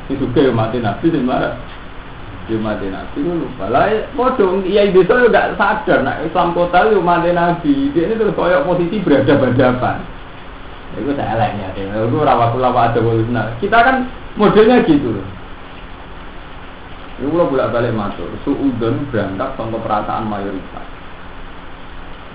[0.10, 1.54] Itu juga yang mati nabi sih melarat.
[2.50, 3.66] Dia mati nabi itu lupa.
[3.70, 3.86] Lah,
[4.18, 6.00] bodoh, iya itu tidak sadar.
[6.02, 7.94] Nah Islam kota itu mati nabi.
[7.94, 9.98] Dia ini terus koyok posisi berhadapan-hadapan.
[10.98, 11.72] Itu saya lainnya.
[11.78, 13.00] Itu rawat ulama ada
[13.32, 13.96] nah, Kita kan
[14.36, 15.22] modelnya gitu.
[17.22, 20.86] Ini kalau bolak balik masuk, suudon berangkat sama perasaan mayoritas.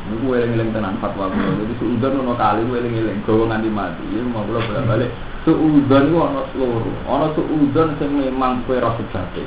[0.06, 1.66] Ini gue eling-eling tenan fatwa gue.
[1.66, 4.06] Jadi suudon ono kali gue eling-eling, gue nganti mati.
[4.06, 5.10] Ini mau bolak bolak balik.
[5.42, 6.96] Suudon itu ono seluruh.
[7.10, 9.42] Ono suudon yang memang gue rasa sebabnya.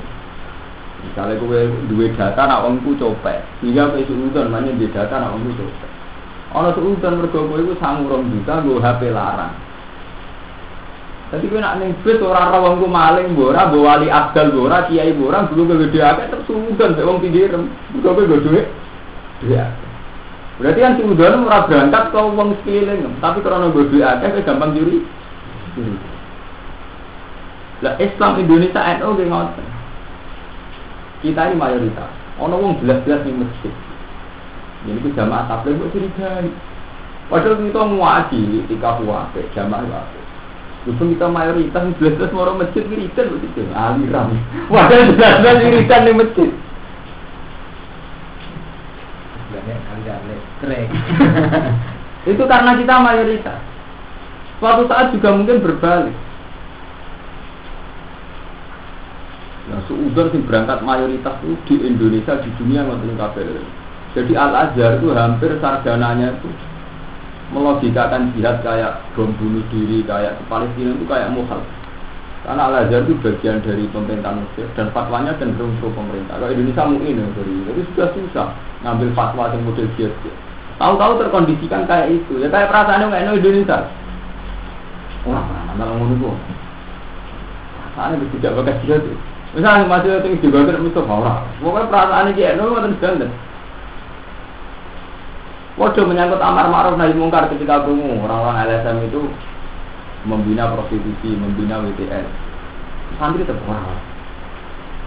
[1.00, 3.40] Misalnya gue dua data, nak omku copet.
[3.64, 5.92] Hingga ke suudon, mana di data, nak omku copet.
[6.52, 9.56] Ono suudon mergo kowe iku sangurung juta nggo HP larang.
[11.32, 14.78] Jadi kowe nak ning bis ora ora wong maling ora mbok wali abdal mbok ora
[14.92, 17.64] kiai mbok ora dulu gede akeh terus suudon mek wong pinggirem.
[17.96, 18.62] Mergo kowe.
[19.40, 19.89] Iya.
[20.60, 25.08] Berarti kan suudon ora berangkat ke wong sekeliling, tapi karena dhuwit akeh kowe gampang juri.
[27.80, 29.68] Lah Islam Indonesia NU nggih ngoten.
[31.24, 32.12] Kita ini mayoritas.
[32.44, 33.72] Ono wong belas-belas ning masjid.
[34.84, 36.52] Jadi itu jamaah tabligh kok curigai.
[37.32, 40.20] Padahal kita ngaji ketika puasa jamaah itu
[40.88, 44.32] Justru kita mayoritas jelas-jelas mau masjid wiridan begitu, aliran.
[44.68, 46.50] Padahal jelas-jelas wiridan di masjid.
[52.32, 53.60] itu karena kita mayoritas.
[54.60, 56.18] Suatu saat juga mungkin berbalik.
[59.70, 63.62] Nah, seudon sih berangkat mayoritas itu di Indonesia di dunia nggak kabel.
[64.18, 66.50] Jadi Al Azhar itu hampir sarjananya itu
[67.54, 71.62] melogikakan jihad kayak bom bunuh diri kayak Palestina itu kayak muhal.
[72.42, 76.42] Karena Al Azhar itu bagian dari pemerintah Mesir dan fatwanya cenderung pro pemerintah.
[76.42, 77.26] Kalau Indonesia mungkin ya
[77.70, 78.48] itu sudah susah
[78.82, 80.14] ngambil fatwa yang model jihad.
[80.80, 82.40] Tahu-tahu terkondisikan kayak itu.
[82.40, 83.92] Ya kayak perasaan yang Indonesia.
[85.28, 85.44] Wah,
[85.76, 86.36] mana ngono kok.
[87.76, 89.04] Perasaannya tidak bagus jihad.
[89.52, 91.44] Misalnya masih yang juga tidak mesti orang.
[91.60, 93.28] Pokoknya perasaan ini kayak nol, nggak
[95.80, 99.32] Waduh menyangkut amar ma'ruf nahi mungkar ketika bungu orang-orang LSM itu
[100.28, 102.28] membina prostitusi, membina WTS.
[103.16, 103.88] Santri terbuang.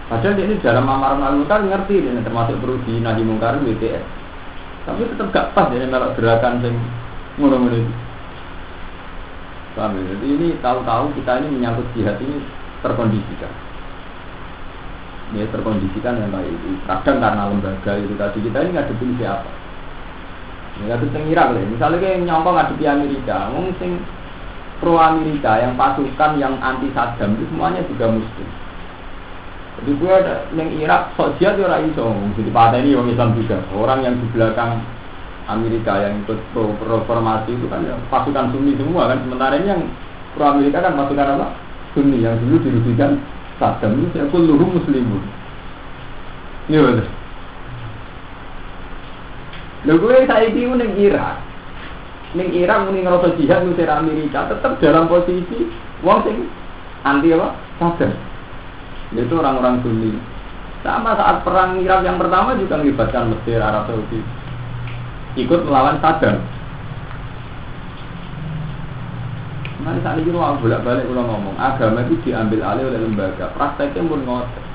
[0.09, 4.22] Padahal ini dalam amar ma'ruf mungkar ngerti ini termasuk perlu di nahi mungkar WTS.
[4.83, 6.75] Tapi tetap gak pas ya kalau gerakan yang
[7.39, 7.93] ngono-ngono itu.
[9.73, 10.13] Paham ya?
[10.19, 12.37] Ini tahu-tahu kita ini menyangkut jihad ini
[12.83, 13.53] terkondisikan.
[15.33, 16.77] Ya terkondisikan yang baik itu.
[16.85, 19.51] Kadang karena lembaga itu tadi kita ini ngadepin siapa?
[20.83, 21.63] Ya itu sing Irak lah.
[21.63, 23.91] Misalnya kayak nyongkong ngadepi Amerika, wong sing
[24.81, 28.62] pro Amerika yang pasukan yang anti Saddam itu semuanya juga muslim.
[29.83, 31.91] Jadi gue ada yang Irak sok jihad ya orang
[32.39, 33.59] jadi pada ini orang Islam juga.
[33.75, 34.79] Orang yang di belakang
[35.51, 39.19] Amerika yang ikut pro reformasi itu kan ya, pasukan Sunni semua kan.
[39.27, 39.83] Sementara ini yang
[40.39, 41.47] pro Amerika kan pasukan apa?
[41.91, 43.19] Sunni yang dulu dirugikan
[43.59, 45.23] Saddam itu saya pun muslimun.
[46.71, 47.07] Iya betul.
[49.83, 51.43] Lho gue saiki ku ning Irak.
[52.39, 55.67] Ning Irak muni ngerasa jihad ngusir Amerika tetap dalam posisi
[56.07, 56.47] wong sing
[57.03, 57.51] anti apa?
[57.83, 58.32] Sadar.
[59.13, 60.13] Itu orang-orang Sunni.
[60.83, 64.19] Sama saat perang Irak yang pertama juga melibatkan Mesir, Arab Saudi.
[65.39, 66.43] Ikut melawan Saddam.
[69.83, 73.51] Nanti saat ini mau bolak balik ulang ngomong agama itu diambil alih oleh lembaga.
[73.55, 74.65] Prakteknya pun ngotot.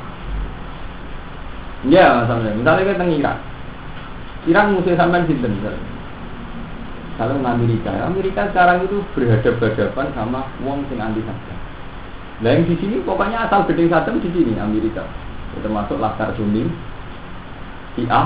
[1.87, 3.37] Ya, misalnya, misalnya kita Irak.
[4.49, 5.55] Iran musuh sampai sinten
[7.19, 11.58] kalau Amerika, Amerika sekarang itu berhadapan-hadapan sama wong sing anti Saddam.
[12.39, 15.03] Nah yang di sini pokoknya asal beding Saddam di sini Amerika.
[15.59, 16.71] Termasuk Laskar Sunni,
[17.99, 18.23] IA.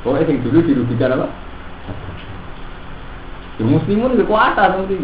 [0.00, 1.28] Pokoknya yang dulu dirugikan apa?
[3.60, 4.96] Di muslimun lebih kota nanti.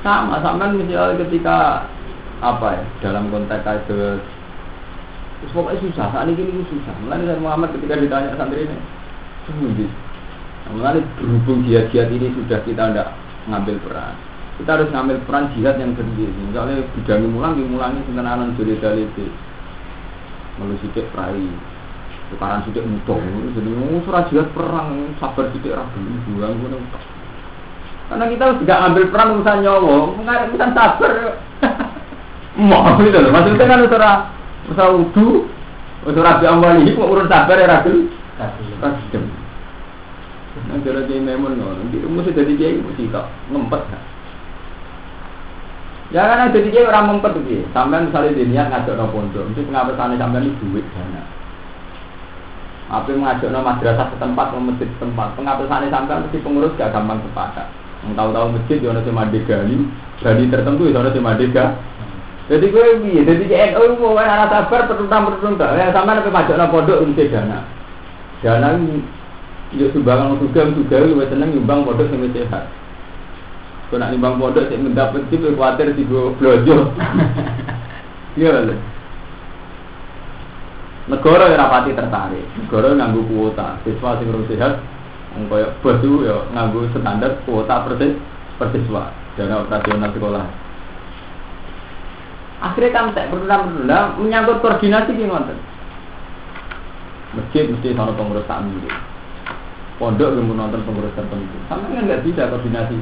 [0.00, 1.88] Sama, sama misalnya ketika
[2.44, 4.20] apa ya dalam konteks itu
[5.40, 8.76] terus pokoknya susah saat ini ini susah mulai dari Muhammad ketika ditanya santri ini
[9.48, 9.88] sendiri
[10.72, 13.08] Mulai berhubung jihad-jihad ini sudah kita tidak
[13.52, 14.16] ngambil peran.
[14.56, 16.32] Kita harus ngambil peran jihad yang sendiri.
[16.48, 19.28] Misalnya bidangi mulang, dimulangi sentenanan juli daliti.
[20.56, 21.44] Melu sidik perai.
[22.32, 23.20] Tukaran sidik mutung.
[23.52, 26.00] Jadi mau surah jihad perang, sabar sidik ragu.
[26.32, 26.56] Buang
[28.08, 29.96] Karena kita harus tidak ngambil peran urusan nyawa,
[30.48, 31.12] urusan sabar.
[32.54, 33.82] Mau gitu loh, maksudnya kan
[34.64, 35.44] Masa wudu,
[36.08, 38.08] wis ora diamali kok urun sabar ya ragu.
[38.40, 39.43] Kasih.
[40.64, 43.82] Nah, cara dia memang ngono, di mesti jadi kiai mesti kok ngempet.
[46.08, 47.68] Ya kan jadi kiai orang ngempet iki.
[47.76, 51.22] Sampean misalnya dia niat ngajak no pondok, mesti pengapesan sampean itu duit dana.
[52.88, 57.68] Apa ngajak no madrasah setempat, no masjid setempat, pengapesan sampean mesti pengurus gak gampang sepakat.
[58.04, 59.76] Tahu-tahu masjid di ono cuma degali,
[60.20, 61.76] gali tertentu di ono cuma dega.
[62.44, 63.24] Jadi gue piye?
[63.24, 65.80] Jadi NU mau ora sabar pertuntang pertuntang.
[65.80, 67.64] Ya sama nek pajak pondok untuk dana.
[68.44, 68.76] Dana
[69.74, 72.64] yo sumbangan juga juga lu seneng nyumbang pondok sing sehat.
[73.90, 76.76] Kau nak nyumbang pondok sing mendapat sih khawatir di blojo.
[78.34, 78.74] Iya lho.
[81.06, 82.42] Negara yang rapati tertarik.
[82.58, 83.78] Negara nganggu kuota.
[83.86, 84.82] Siswa sing urus sehat
[85.46, 88.18] koyo bos yo nganggu standar kuota persis
[88.58, 90.46] persiswa dana operasional sekolah.
[92.62, 95.58] Akhirnya kan tak bertunda menyangkut koordinasi di ngonten.
[97.34, 98.78] Masjid mesti sama pengurus takmir.
[99.94, 101.56] Pondok yang nonton pengurus tertentu.
[101.70, 102.98] Sama kan nggak bisa koordinasi.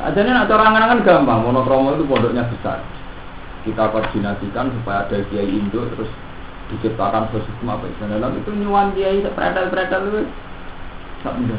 [0.00, 1.44] Aja nak cara angan-angan gampang.
[1.44, 2.80] Monokromo itu pondoknya besar.
[3.68, 6.08] Kita koordinasikan supaya ada kiai Indo terus
[6.72, 8.02] diciptakan sistem apa itu.
[8.08, 10.20] Dalam itu nyuan kiai predal-predal itu
[11.20, 11.58] tak mudah.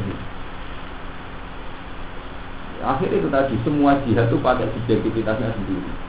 [2.85, 6.05] Akhirnya itu tadi semua jihad itu pakai subjektivitasnya sendiri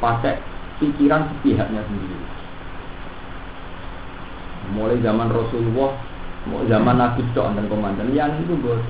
[0.00, 0.40] pakai
[0.80, 2.18] pikiran sepihaknya sendiri.
[4.74, 5.92] Mulai zaman Rasulullah,
[6.48, 8.80] mau zaman Nabi Dok dan komandan, yang itu bos.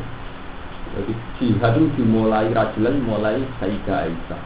[0.91, 4.43] Jadi jihad itu dimulai rajulan mulai Sayyidah Aisyah.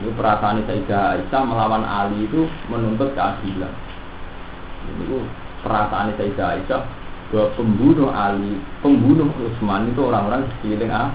[0.00, 3.72] Ini perasaan Sayyidah Aisyah melawan Ali itu menuntut keadilan.
[4.88, 5.04] Ini
[5.64, 6.82] perasaan Sayyidah Aisyah
[7.32, 11.12] bahwa pembunuh Ali, pembunuh Utsman itu orang-orang sekeliling ah.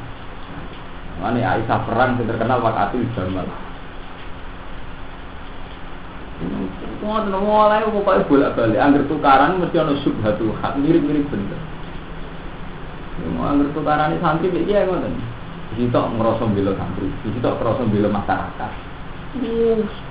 [1.16, 3.65] Ini Aisyah perang yang terkenal Wakatul Jamal.
[7.00, 11.60] Ngoten mulai pokoke bolak-balik angger tukaran mesti ana subhatul hak mirip-mirip bener.
[13.40, 15.16] Mau angger tukaran santri iki ya ngoten.
[15.76, 18.72] Sitok ngrasa mbela santri, sitok ngrasa mbela masyarakat.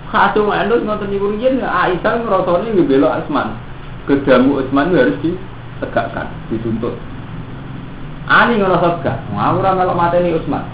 [0.09, 3.57] Kacau manut ngoten niku riyen Aisyah ngrasane bela Asman.
[4.05, 6.93] Gedamu Utsman harus ditegakkan, dituntut.
[8.29, 10.74] Ani ngrasa gak, ngawur melok mateni Utsman.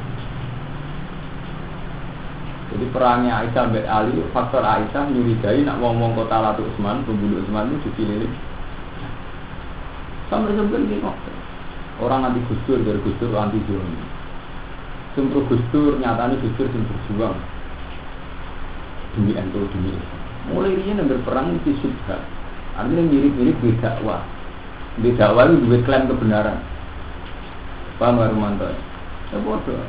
[2.70, 7.74] Jadi perangnya Aisyah sampai Ali, faktor Aisyah nyurigai nak ngomong kota Latu Usman, pembunuh Usman
[7.74, 8.30] itu dipilih.
[10.30, 11.16] Sampai sampai ini kok.
[12.00, 13.98] Orang anti gustur dari gustur anti Joni.
[15.18, 17.36] Sempro gustur nyatanya gustur yang berjuang.
[19.18, 19.98] Demi ento demi
[20.48, 22.22] mulai ini yang berperang di subhat
[22.78, 24.24] artinya mirip-mirip di dakwah.
[24.96, 26.58] Di dakwah itu duit klaim kebenaran.
[28.00, 28.68] Paham gak Rumanto
[29.30, 29.84] ya bodoh.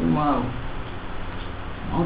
[0.00, 0.40] Ini Mau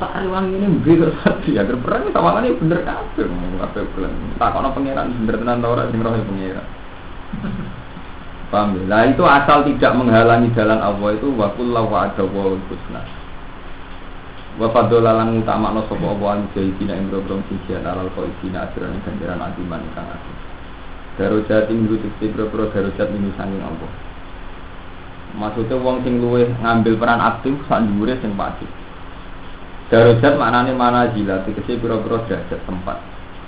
[0.03, 4.11] tak wangi ini begitu tadi ya perang sama ini bener mau kafe bulan.
[4.35, 6.67] Tak kono pangeran bener tenan tau orang roh pangeran.
[8.51, 8.83] Paham ya?
[8.91, 11.31] Nah itu asal tidak menghalangi jalan Allah itu
[11.63, 13.03] lawa ada wa husna.
[14.59, 18.67] Wa fadola lan utama no sopo Allah an jahidina ing robrong sijian alal kau isina
[18.75, 20.33] ing ganjaran adiman kang aku
[21.17, 23.91] darujat ing lutuk si bro-bro darujat minu sanging Allah.
[25.37, 28.67] Maksudnya wong sing luwe ngambil peran aktif sak dhuwure sing pasif
[29.87, 32.99] Darajat maknanya manazil, dikasih pura-pura derajat tempat.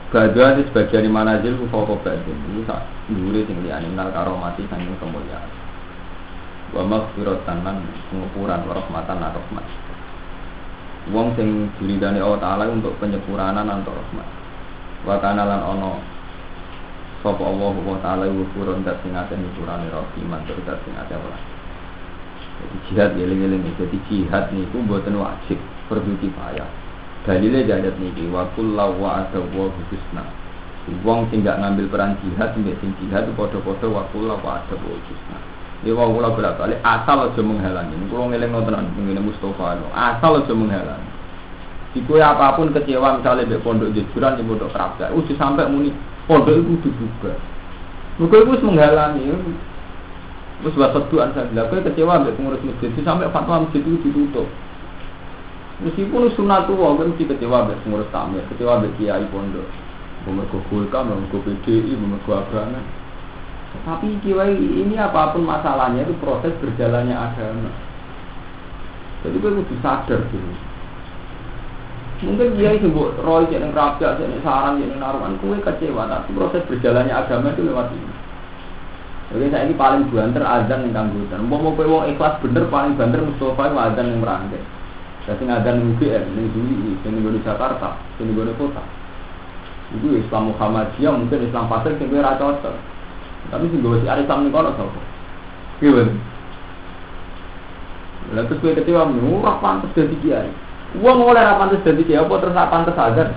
[0.09, 2.33] Badua di sebagian di manazil ku foko badin.
[2.49, 2.81] Itu sak
[3.13, 5.51] duri sing liyane nal karomati saking kemuliaan.
[6.73, 9.67] Wa maghfiratan lan pengukuran wa rahmatan lan rahmat.
[11.13, 14.29] Wong sing diridani Allah Ta'ala untuk penyempurnaan atau rahmat.
[15.05, 16.01] Wa kana lan ono
[17.21, 21.58] sapa Allah wa Ta'ala ghafurun dat sing ate nyepurane rahiman tur dat sing ate Jadi
[22.89, 26.69] jihad eling-eling jadi jihad niku mboten wajib fardu kifayah.
[27.29, 30.25] Dalile jadat niki wa kullu wa ada wa husna.
[31.05, 35.39] Wong sing ngambil peran jihad sing sing jihad padha-padha wa kullu wa ada wa husna.
[35.85, 37.95] Ini wong kula bolak-balik asal aja menghalangi.
[38.11, 39.79] Kulo ngeling tenan ngene Mustofa.
[39.95, 41.09] Asal aja menghalangi.
[41.97, 45.89] Iku apa pun kecewa misalnya di pondok jejuran di pondok kerabat, udah sampai muni
[46.29, 47.33] pondok itu dibuka.
[48.21, 49.25] Muka itu menghalangi,
[50.59, 54.51] Terus buat seduhan saya bilang, kecewa ambil pengurus masjid, sampai fatwa masjid itu ditutup.
[55.79, 59.71] Meskipun sunat tua kan mesti kecewa be pengurus tamir, kecewa be kiai pondok.
[60.27, 62.83] Mergo Golkar, mergo PDI, mergo Abrana.
[63.87, 67.71] Tapi kiai ini apa pun masalahnya itu proses berjalannya agama.
[69.23, 70.51] Jadi gue harus sadar gitu.
[72.19, 76.11] Mungkin dia itu buat roy jadi rakyat, jadi sarang, jadi naruhan, kue kecewa.
[76.11, 78.15] Tapi proses berjalannya agama itu lewat ini.
[79.29, 81.45] Jadi saya ini paling banter azan yang kanggutan.
[81.45, 84.63] Mau mau wong ikhlas bener paling banter Mustafa itu azan yang merangkai.
[85.29, 88.83] Jadi azan yang UGM, yang Duli, yang di Jakarta, yang di kota.
[89.93, 92.75] Itu Islam Muhammadiyah, mungkin Islam Pasir, yang gue cocok.
[93.53, 94.89] Tapi sih gue sih ada Islam kalau tau.
[95.81, 96.13] Gimana?
[98.33, 100.51] Lalu terus gue kecewa, murah pantas jadi kiai.
[101.01, 103.31] Uang oleh rapan terus jadi kiai, apa terus rapan terus azan?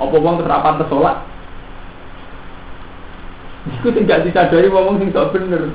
[0.00, 1.16] Apa uang terus rapan terus sholat?
[3.68, 5.68] Itu tidak disadari ngomong sing sok bener.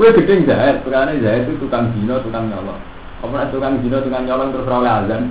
[0.00, 2.80] Kue gede zahid, karena zahid itu tukang dino, tukang nyolong.
[3.20, 5.28] Apa nak tukang dino, tukang nyolong terus rawe azan?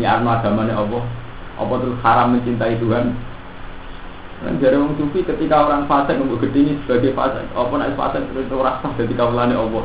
[0.00, 1.04] Ini arma agamanya Allah.
[1.60, 3.12] Apa terus haram mencintai Tuhan?
[4.42, 8.24] Dan dari orang sufi ketika orang fasik untuk gede ini sebagai fasik, apa nak fasik
[8.32, 9.84] itu rasa ketika ulane Allah.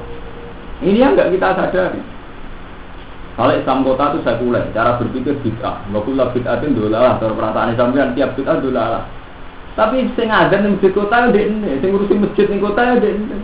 [0.80, 2.02] Ini yang nggak kita sadari.
[3.38, 5.86] Kalau Islam kota itu sekuler, cara berpikir bid'ah.
[5.94, 9.04] Wakullah bid'atin dolalah, cara perasaan sampean tiap bid'ah dolalah.
[9.78, 13.38] Tapi sing azan ning masjid kota ya ini, sing ngurusi masjid ning kota ya ini.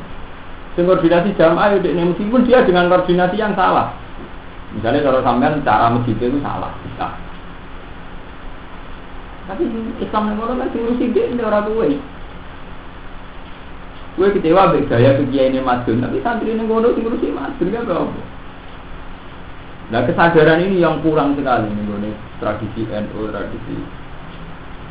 [0.73, 3.93] Sing koordinasi jamaah ya ini meskipun dia dengan koordinasi yang salah.
[4.73, 7.13] Misalnya kalau sampean cara masjid itu salah, bisa.
[9.45, 9.69] Tapi
[10.01, 11.85] Islam ning kono kan sing ngurusi ini orang tua.
[14.13, 18.21] Gue kecewa be gaya ini madun, tapi santri ning kono sing ngurusi madun kan apa?
[19.93, 23.77] Nah kesadaran ini yang kurang sekali nih tradisi NU, tradisi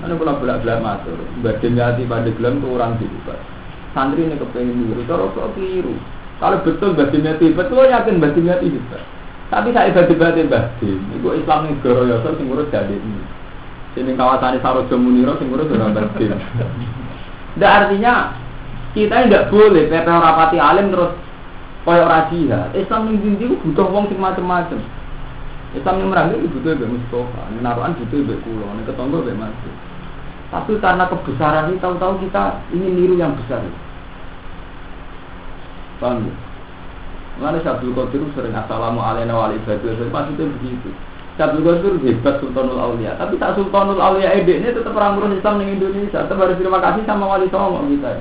[0.02, 1.14] Mana kalau bolak bolak matur,
[1.46, 3.38] badan hati pada gelam tuh orang juga.
[3.94, 5.94] Santri ini kepengen niru, cara kok keliru.
[6.42, 8.98] Kalau betul badan hati betul yakin badan hati juga.
[9.46, 13.22] Tapi saya badan badan badan, itu Islam ini goro ya, sing ngurus jadi ini.
[13.94, 16.34] Sini kawasan Sarojo Muniro, sing ngurus orang badan.
[17.54, 18.34] Tidak artinya
[18.98, 21.14] kita tidak boleh PP rapati alim terus
[21.86, 22.74] koyok rajiha.
[22.74, 24.82] Islam ini tinggi butuh wong sing macam-macam.
[25.78, 29.74] Islam yang merangkul butuh ibu Mustafa, naruhan butuh ibu kulo, ketonggo ibu masuk.
[30.52, 33.64] Tapi karena kebesaran ini tahu-tahu kita ingin niru yang besar.
[35.96, 36.34] Paham ya?
[37.40, 40.88] Mengenai Syabdul Qadir sering Assalamualaikum warahmatullahi wabarakatuh Maksudnya begitu.
[41.40, 43.16] Syabdul Qadir hebat Sultanul Aulia.
[43.16, 46.20] Tapi tak Sultanul Aulia ini tetap orang ngurus Islam di Indonesia.
[46.28, 48.20] Tetap harus terima kasih sama Wali Songo kita.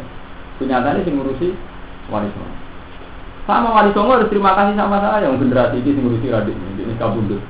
[0.63, 1.47] Kenyataannya sih ngurusi
[2.07, 2.55] Wali Songo.
[3.43, 5.27] Sama Wali Songo harus terima kasih sama saya.
[5.27, 7.43] Yang generasi ini ngurusi Radik ini Kabundut.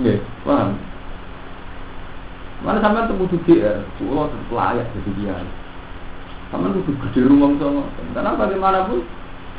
[0.00, 0.95] Nggih, paham?
[2.64, 5.36] Mana sampai tuh butuh GR, pulau layak jadi dia.
[6.48, 7.84] Sama tuh gede rumah sama.
[8.16, 9.04] Karena bagaimanapun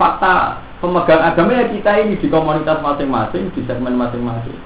[0.02, 4.58] fakta pemegang agama ya kita ini di komunitas masing-masing, di segmen masing-masing.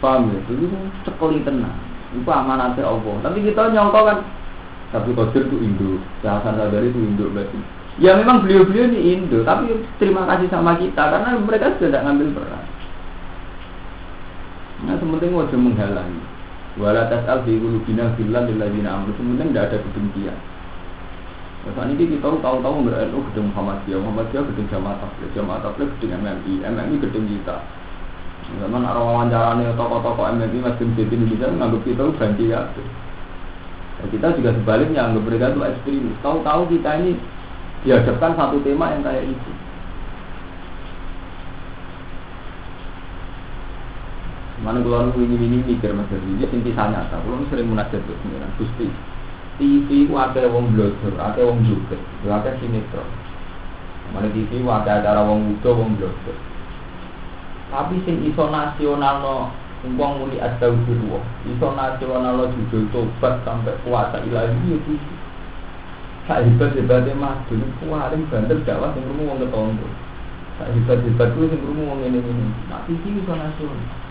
[0.00, 0.38] Paham ya?
[0.48, 0.64] Itu
[1.04, 1.76] sekali tenang.
[2.16, 3.14] Itu amanatnya Allah.
[3.24, 4.18] Tapi kita nyongkok kan
[4.90, 7.58] tapi Qadir itu Indo, Hasan Sadari itu Indo berarti.
[8.02, 9.70] Ya memang beliau-beliau ini Indo, tapi
[10.02, 12.64] terima kasih sama kita karena mereka sudah tidak ngambil peran.
[14.86, 16.22] Nah, sementing wajah menghalangi.
[16.80, 19.12] Wala tas'al fi qulubina billah lilladzina amanu.
[19.20, 20.38] Sementing tidak ada kebencian.
[21.60, 26.12] Nah, ini kita tahu-tahu nggak NU gedung Muhammadiyah, Muhammadiyah gedung Jamaah Tabligh, Jamaah Tabligh gedung
[26.24, 27.56] MMI, MMI gedung kita.
[28.50, 32.60] Zaman arah wawancara nih tokoh-tokoh MMI masih di Indonesia menganggap kita itu ganti ya.
[34.00, 36.16] Nah, kita juga sebaliknya anggap mereka itu ekstremis.
[36.24, 37.12] Tahu-tahu kita ini
[37.84, 39.50] dihadapkan satu tema yang kayak itu.
[44.60, 47.24] Mana kalau ini ini mikir mas Jadi dia inti sanya tak.
[47.24, 48.92] Kalau sering munajat tuh pengiran Gusti.
[49.56, 53.04] TV itu ada wong blogger, ada wong juga, ada sinetron.
[54.12, 56.36] Mana TV itu ada acara wong muda, wong blogger.
[57.68, 59.36] Tapi sing iso nasional no
[59.84, 64.96] uang muni dua, iso nasional no judul tobat sampai puasa ilahi itu.
[66.24, 69.88] Saya hebat hebatnya mas, dulu paling banter dakwah sing rumu wong ketonggo.
[70.56, 72.48] Saya hebat hebat dulu sing rumu wong ini ini.
[72.72, 74.09] Nah TV iso nasional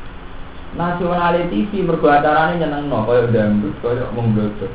[0.77, 4.69] nasional TV mergo acarane nyenengno kaya dangdut kaya mengblodok.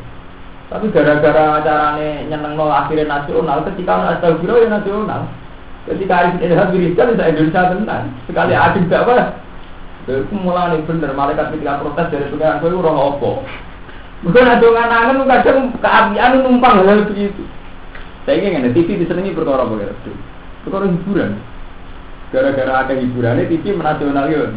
[0.73, 5.23] Tapi gara-gara acarane nyenengno akhirnya nasional ketika astagfirullah ya nasional.
[5.85, 8.03] Ketika Arif Ilham Rizal bisa Indonesia tenan.
[8.25, 9.37] Sekali adik gak apa.
[10.09, 13.31] Itu mulai bener malaikat ketika protes dari pengiran kowe ora apa.
[14.25, 17.45] Bukan ada nganangan kadang keapian numpang hal begitu.
[18.25, 19.93] Saya ingin TV disenangi perkara apa
[20.65, 21.37] Perkara hiburan.
[22.33, 24.49] Gara-gara ada hiburannya TV menasional ya.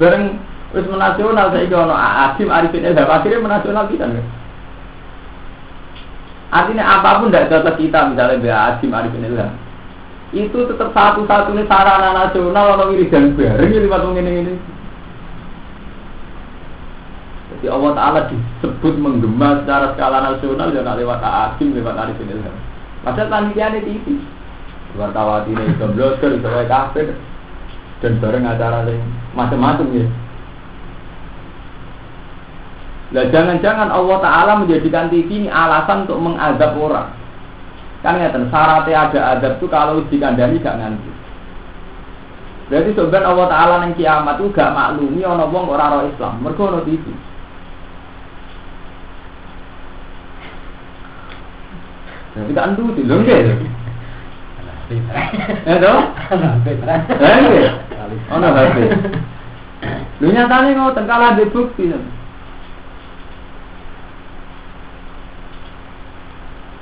[0.00, 0.40] Bareng
[0.72, 4.26] wis menasional saya ono Asim Arifin Ilham akhirnya menasional kita kan.
[6.50, 9.52] Artinya apa pun tidak cocok kita misalnya Mbak Asim Arifin Ilham.
[10.30, 14.54] itu tetap satu-satunya sarana nasional orang wiridan bareng ya lewat ini ini.
[17.50, 22.56] Jadi Allah Taala disebut menggema secara skala nasional ya lewat akim lewat arifin ilham.
[23.02, 24.06] Padahal panitia ini TV.
[24.94, 27.14] Wartawan ini itu blogger, itu kafir
[28.00, 29.04] dan bareng acara lain
[29.36, 30.06] macam-macam ya.
[33.10, 37.10] Nah jangan-jangan Allah Ta'ala menjadikan TV ini alasan untuk mengadab orang.
[38.00, 41.10] Kan ngeten, syaratnya ada adab itu kalau dikandani gak nganti.
[42.70, 46.34] Berarti sebenarnya Allah Ta'ala yang kiamat itu gak maklumi orang wong orang roh Islam.
[46.40, 47.04] Mereka ono TV.
[52.30, 53.58] Jadi kan dulu di lho nggih.
[55.66, 55.92] Eh to?
[56.30, 57.89] Eh nggih.
[58.30, 58.76] Ono HP.
[60.20, 61.88] Lu nyatane ngoten kalah di bukti.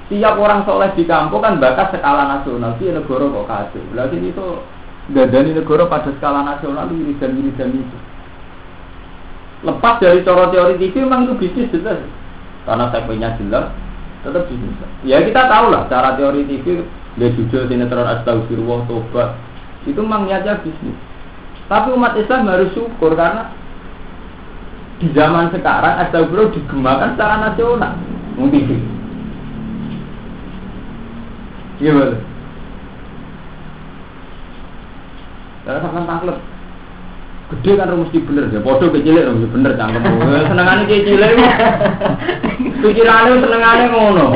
[0.09, 2.75] Tiap orang soleh di kampung kan bakat skala nasional.
[2.81, 3.83] Di negara kok kacau.
[3.93, 4.47] Berarti itu
[5.13, 7.99] dadani negara pada skala nasional wiridan-wiridan itu.
[9.69, 11.99] Lepas dari cara teori TV memang itu bisnis jelas.
[12.63, 13.75] Karena segmennya jelas,
[14.23, 14.77] tetap bisnis.
[15.03, 16.85] Ya kita tahu lah cara teori TV
[17.19, 19.35] dia jujur sinetron astagfirullah tobat
[19.87, 21.08] itu memang niatnya bisnis.
[21.69, 23.53] Tapi umat Islam harus syukur karena
[24.99, 27.93] di zaman sekarang astagfirullah digemakan secara nasional.
[28.35, 28.99] Mungkin
[31.79, 32.19] Iya betul.
[35.63, 36.39] Kalau sampai taklek,
[37.53, 38.59] gede kan mesti bener ya.
[38.65, 40.03] Bodoh kecil mesti bener cangkem.
[40.51, 41.23] Senengane kecil
[42.83, 44.27] Pikirannya senengane ngono.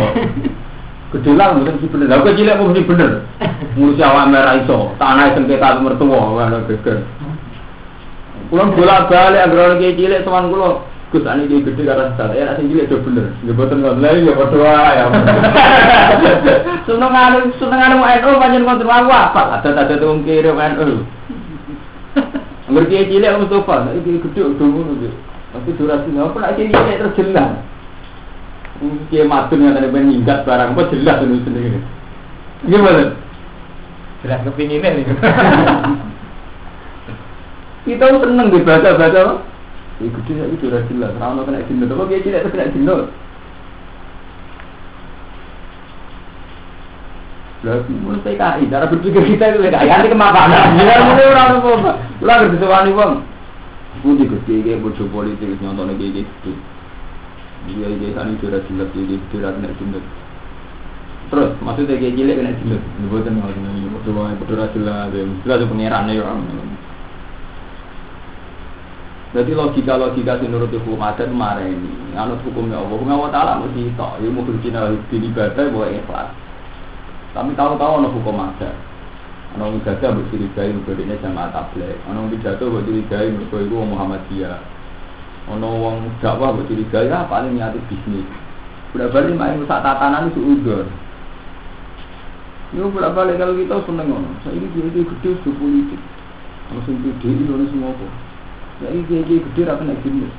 [1.11, 2.07] Gede lah mesti bener.
[2.07, 3.11] Lah kecil mesti bener.
[3.75, 7.01] Ngurus awak merah iso, tanah sengketa mertua ngono geger.
[8.53, 12.73] Kulon bolak-balik agar orang kecil teman kulon Gus ani dia gede karena salah ya asing
[12.73, 13.37] cilik do bener.
[13.45, 15.05] Ya boten ngoten lha ya padha wae ya.
[16.89, 21.05] Seneng anu seneng anu NU pancen kontrol aku apa ada ada wong kirim NU.
[22.65, 25.13] Angger kiye cilik Mustofa, iki gede do ngono iki.
[25.53, 27.51] Tapi durasi ngapa nek iki cilik terus jelas.
[29.13, 31.81] Kiye matun yang ada minggat barang apa jelas itu sendiri.
[32.65, 33.21] Gimana?
[34.25, 35.05] Jelas kepinginnya nih.
[37.93, 39.53] Kita seneng dibaca-baca
[40.01, 41.13] Iku gede itu sudah jelas.
[41.21, 41.87] Rano kena jinnah.
[41.87, 43.01] Tapi dia tidak kena jinnah.
[47.63, 50.75] Lagi mulai PKI, cara berpikir kita itu PKI, nanti kemapanan.
[50.75, 51.93] Jangan mulai orang apa.
[52.19, 53.13] Ulah berdisawani bang.
[54.03, 56.53] Budi gede kayak politik nyontohnya kayak gitu.
[57.71, 60.05] Dia dia tadi sudah jelas dia kena jinnah.
[61.31, 62.83] Terus maksudnya kayak gila kena jinnah.
[63.07, 65.15] Bukan ngono, bodoh banget, bodoh jelas.
[65.47, 66.27] Jelas pengiran ya.
[69.33, 72.13] Jadi logika-logika sing nuruti hukum adat marah ini.
[72.13, 74.21] Anut hukumnya Allah, hukum Allah Ta'ala mesti tok.
[74.21, 76.29] Ya mau berkina di ibadah boleh ikhlas.
[77.33, 78.77] Tapi tahu-tahu ada hukum adat.
[79.57, 81.97] Ana wong ibadah mbok curigai dene jamaah tabligh.
[82.05, 84.61] Ana wong pidato mbok curigai iku wong Muhammadiyah.
[85.49, 88.29] Ana wong dakwah mbok curigai ah paling niat bisnis.
[88.93, 90.85] Udah balik main rusak tatanan itu udah.
[92.77, 94.13] Yo bolak balik kalau kita seneng.
[94.45, 96.01] Saya ini jadi gede sudah politik.
[96.69, 98.13] Langsung gede ini semua kok.
[98.83, 100.33] Saya kiai kiai gede rapi naik gunung.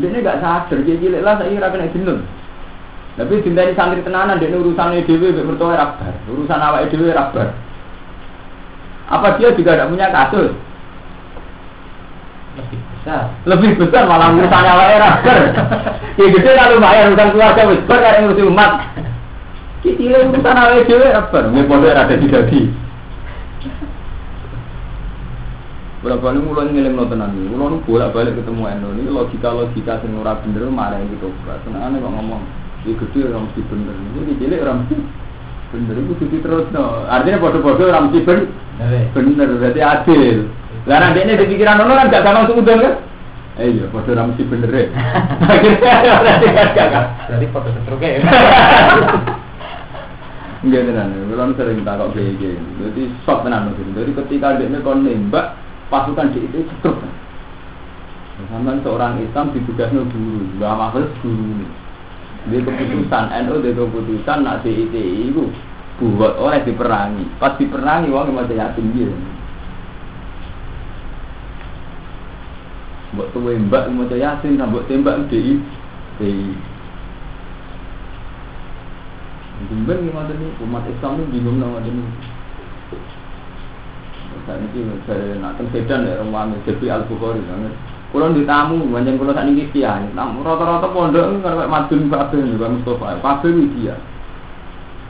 [0.00, 2.24] Dia gak sadar kiai kiai lah saya rapi naik gunung.
[3.12, 7.52] Tapi cinta ini santri tenanan dia urusan dewi bertuah rabar, urusan awak dewi rabar.
[9.12, 10.56] Apa dia juga tidak punya kasus?
[12.56, 13.28] Lebih besar.
[13.44, 15.40] Lebih besar malah urusan awak rabar.
[16.16, 18.72] Kiai gede kalau bayar urusan keluarga besar kan ngurusi umat.
[19.84, 21.42] Kiai urusan awak dewi rabar.
[21.52, 22.60] Ini pondok ada di dadi.
[26.02, 30.02] Berapa kali mulai ngiling no tenan nih, mulai bolak balik ketemu Endo ini logika logika
[30.02, 31.30] sing ora bener marah gitu.
[31.62, 32.42] Senang aneh kok ngomong,
[32.82, 34.98] di gede orang mesti bener, ini cilik orang mesti
[35.70, 37.06] bener itu jadi terus no.
[37.06, 38.50] Artinya bodoh-bodoh orang mesti bener,
[39.14, 40.50] bener berarti adil.
[40.90, 42.94] Karena dia ini dipikiran ono kan gak sama untuk kan?
[43.62, 44.86] Eh iya, bodoh orang mesti bener ya.
[47.30, 48.18] Berarti foto setruk ya.
[50.66, 52.58] Enggak tenan, belum sering takut kayak gini.
[52.90, 55.61] Jadi sok tenan Jadi ketika dia kon nembak,
[55.92, 56.96] pasukan di itu cukup.
[58.48, 61.68] Sampai seorang Islam ditugasnya guru, nggak mahal guru.
[62.48, 65.46] Dia keputusan, NU dia keputusan nak DITI itu
[66.02, 67.28] buat oleh diperangi.
[67.38, 69.12] Pas diperangi uang masih yatim dia.
[73.12, 75.60] Buat tuh mbak mau yatim, nah buat tembak DI,
[76.16, 76.50] DI.
[79.62, 82.02] Bimbang gimana nih umat Islam ini bingung nama ini.
[84.48, 87.40] Dan ini dari Nakan Bedan ya, rumah Jepi Al-Bukhari
[88.12, 92.60] Kalau di tamu, banyak kalau saat ini dia Rata-rata pondok ini kalau madun kabe ini,
[92.60, 93.96] Pak Mustafa Kabe ini dia.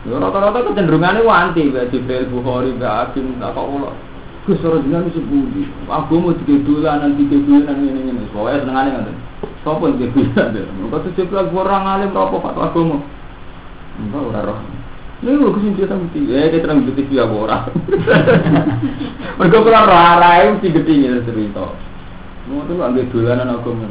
[0.06, 3.94] Rata-rata kecenderungannya wanti, Pak Jepi Al-Bukhari, Pak Adin, Pak Kaulah
[4.42, 8.78] Gue suara jenis ini sebuli Aku mau dikebulan, nanti dikebulan, nanti ini, ini Pokoknya seneng
[8.78, 9.14] aneh kan
[9.62, 13.00] Sopo yang dikebulan, Pak Mustafa Jepi Al-Bukhari, orang alim, apa, fatwa Tuhan Aku mau
[13.92, 14.81] Enggak, orang
[15.22, 17.70] Ini lho kusin dia sama Ya, dia terang di TV aku ora.
[19.38, 21.62] Mereka kula roh arahe mesti gede ngene cerita.
[22.50, 23.86] Mau tuh ambil dolanan agama.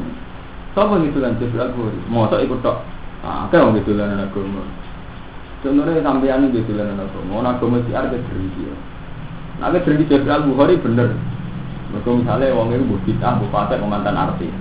[0.75, 1.87] Sopo gitu lan Jibril aku.
[2.11, 2.83] Mosok ikut tok.
[3.23, 4.59] Ah, kayak wong dolanan agama.
[5.63, 7.23] Contohnya sampean ini gitu lah nopo.
[7.23, 8.67] Mau agama si arga derinci.
[9.63, 11.15] Nah, derinci Jibril Bukhari bener.
[11.95, 14.51] Mereka misalnya wong itu buat kita, buat pasek, mantan arti.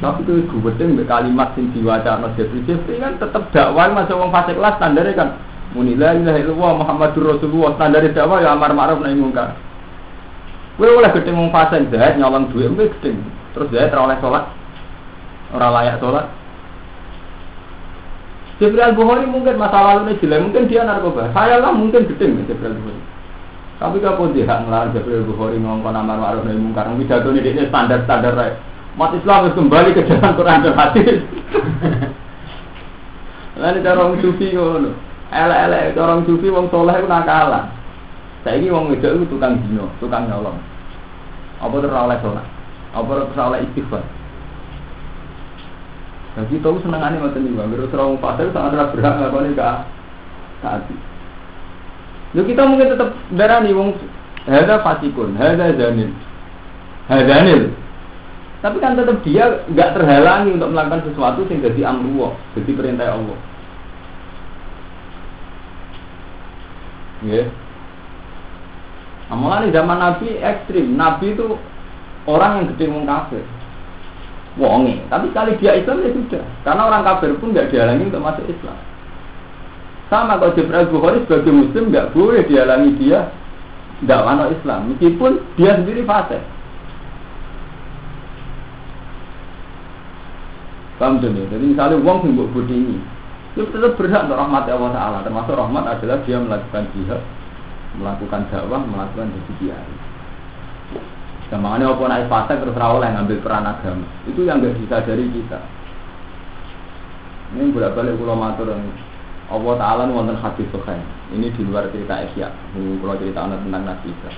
[0.00, 4.60] Tapi itu gue kalimat sing diwaca Mas Jibril Jibril kan tetap dakwah masuk wong fasik
[4.60, 5.28] kelas standarnya kan
[5.70, 9.54] Munilah ilaha illallah Muhammadur Rasulullah standar dakwah ya amar ma'ruf nahi munkar.
[10.74, 13.22] Kowe oleh gedeng wong fasik zahid nyolong duit kowe gedeng.
[13.54, 14.44] Terus zahid ora oleh salat.
[15.54, 16.26] Ora layak salat.
[18.58, 21.32] Jibril Bukhari mungkin masa lalunya jelek, mungkin dia narkoba.
[21.32, 23.02] Saya lah mungkin gedeng Jibril Bukhari.
[23.80, 28.34] Tapi kalau dia ngelarang Jibril Bukhari ngomong amar ma'ruf nahi munkar, pidato ini dia standar-standar
[28.34, 28.52] rek.
[28.98, 31.22] Mat Islam harus kembali ke jalan Quran dan hadis.
[33.60, 35.09] Lalu cara orang sufi ngono.
[35.30, 37.70] Elek-elek orang sufi wong soleh itu nakalan.
[38.42, 40.58] Saiki wong wedok itu tukang dino, tukang nyolong.
[41.60, 42.46] Apa terus oleh sholat?
[42.96, 44.02] Apa terus oleh istighfar?
[46.30, 47.68] Jadi tahu senengannya macam ini, bang.
[47.74, 49.66] Terus orang pasir sangat tidak berhak ngelakuin ke
[50.62, 50.96] hati.
[52.32, 53.98] Yo kita mungkin tetap darah nih, wong
[54.46, 56.10] hada fasikun, hada zanil,
[57.10, 57.74] hadanil.
[58.62, 63.38] Tapi kan tetap dia nggak terhalangi untuk melakukan sesuatu yang jadi amruwa, jadi perintah Allah.
[67.26, 67.44] Ya.
[69.30, 69.70] Yeah.
[69.70, 70.98] zaman Nabi ekstrim.
[70.98, 71.54] Nabi itu
[72.26, 73.44] orang yang gede wong kafir
[74.58, 74.98] wonge.
[75.06, 76.44] Tapi sekali dia Islam ya sudah.
[76.66, 78.78] Karena orang kafir pun nggak dihalangi untuk masuk Islam.
[80.10, 83.30] Sama kalau Jibril Bukhari sebagai Muslim nggak boleh dihalangi dia
[84.26, 86.42] masuk Islam, meskipun dia sendiri fasik.
[90.98, 93.00] Paham tuh Jadi misalnya uang sing buat ini,
[93.50, 95.18] itu tetap berhak untuk rahmat Allah Taala.
[95.26, 97.22] Termasuk rahmat adalah dia melakukan jihad,
[97.98, 99.74] melakukan dakwah, melakukan jadi
[101.50, 104.06] Gampangnya apa naik fase terus rawol yang ngambil peran agama.
[104.22, 105.58] Itu yang gak bisa dari kita.
[107.58, 108.70] Ini bolak balik pulau matur
[109.50, 111.02] Allah Taala wonten hadis sahih.
[111.34, 112.54] Ini di luar cerita Asia.
[112.78, 114.30] Ini pulau cerita anak tentang Nabi Isa.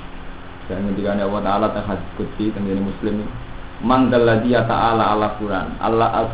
[0.72, 3.28] Dan ketika Allah Taala tentang hadis kutsi tentang Muslim
[3.82, 6.30] Mangdal dia ta'ala ala Quran Allah al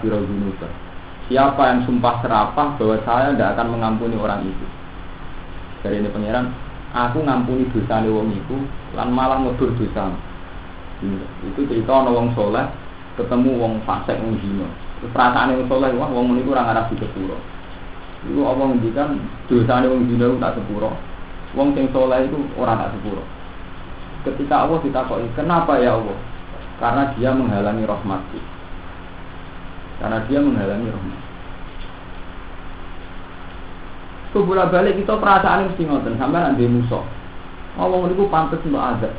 [1.28, 4.66] Siapa yang sumpah serapah bahwa saya tidak akan mengampuni orang itu?
[5.84, 6.48] Dari ini pangeran
[6.96, 8.56] Aku ngampuni dosa wong itu
[8.96, 10.08] Lan malah ngedur dosa
[10.98, 12.66] itu cerita ana wong soleh
[13.14, 14.66] ketemu wong fasik wong dino
[15.14, 17.38] perasaan wong soleh wah wong niku ora ngarep sepuro
[18.26, 19.14] itu apa ngendikan
[19.46, 20.90] dosane wong dino tak sepuro
[21.54, 23.22] wong sing soleh itu orang tak sepuro
[24.26, 26.18] ketika Allah ditakoki kenapa ya Allah?
[26.78, 28.38] Karena dia menghalangi rahmatku
[29.98, 31.20] karena dia menghalangi rahmat
[34.28, 37.00] Kebulah balik kita perasaan mesti ngoten sampai nanti musuh.
[37.80, 39.14] Ngomong niku pantes untuk azab.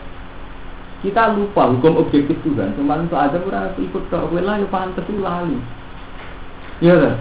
[1.02, 2.78] Kita lupa hukum objektif Tuhan.
[2.78, 5.58] Cuma untuk ada kurang ikut ke lah, ya pantas itu lali.
[6.84, 7.16] Iya kan?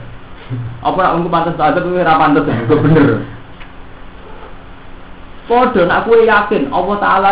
[0.85, 3.09] Apa nak untuk pantas ada tuh ora pantas itu bener.
[5.49, 7.31] Podo nak kue yakin Allah Taala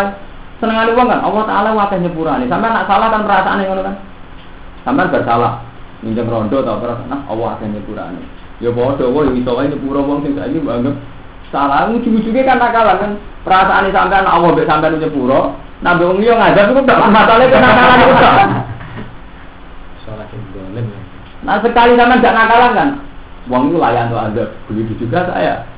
[0.57, 2.49] seneng uang kan Allah Taala wakil nyepurane.
[2.49, 3.97] Sampai nak salah kan perasaan yang kan.
[4.89, 5.76] Sampai bersalah.
[6.05, 8.21] Minjem rondo atau apa nah Allah wakil nyepurane.
[8.61, 10.97] Ya podo wae iso wae nyepuro wong sing saiki banget
[11.55, 13.13] salah ujung-ujungnya kan nakalan kan
[13.47, 18.15] perasaan sampean Allah mbek sampean nyepuro Nabi wong liya ngajak itu gak masalahnya kenakalan itu
[18.17, 18.35] gak.
[21.45, 22.89] Nah sekali sama gak nakalan kan,
[23.53, 25.69] wong itu layan tuh ada, begitu juga saya.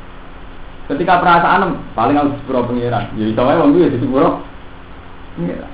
[0.87, 4.29] Ketika perasaan paling harus sepuro pengiran, jadi ya, tahu wong itu ya sepuro
[5.35, 5.71] pengiran.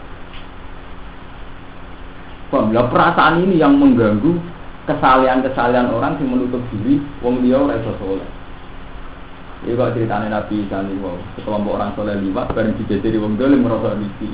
[2.54, 4.38] Pembelah perasaan ini yang mengganggu
[4.86, 8.28] kesalahan-kesalahan orang yang menutup diri, wong dia ora iso soleh.
[9.66, 11.18] Ini kok ceritanya Nabi Isa wow.
[11.34, 14.30] Sekelompok orang soleh liwat, bareng dijajari wong dolim merasa misi.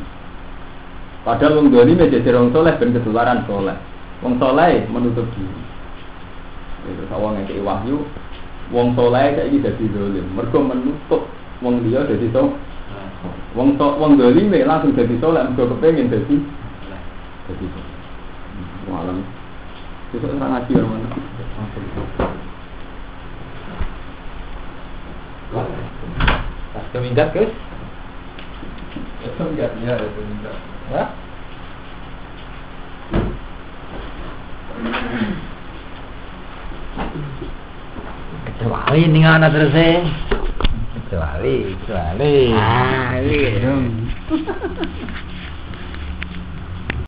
[1.25, 3.77] Padahal wong dolim jadi wong soleh, dan ketularan soleh.
[4.21, 5.61] Wong soleh menutup diri.
[6.93, 8.05] Itu sawang yang kayak wahyu,
[8.69, 10.27] wong soleh kayak ini jadi dolim.
[10.37, 11.25] Mereka menutup
[11.65, 12.53] wong dia jadi so.
[13.57, 16.37] Wong so, wong dolim langsung jadi soleh, mereka kepengen jadi
[17.49, 17.90] jadi soleh.
[18.91, 19.23] Malam.
[20.11, 21.09] Itu orang ngaji orang mana?
[26.91, 27.55] Keminggat guys?
[29.39, 30.59] Keminggat ya, keminggat.
[30.91, 31.05] Ya?
[38.43, 39.71] Kecuali ning ana terus
[40.99, 42.35] Kecuali, kecuali.
[42.59, 43.71] Ah, iya.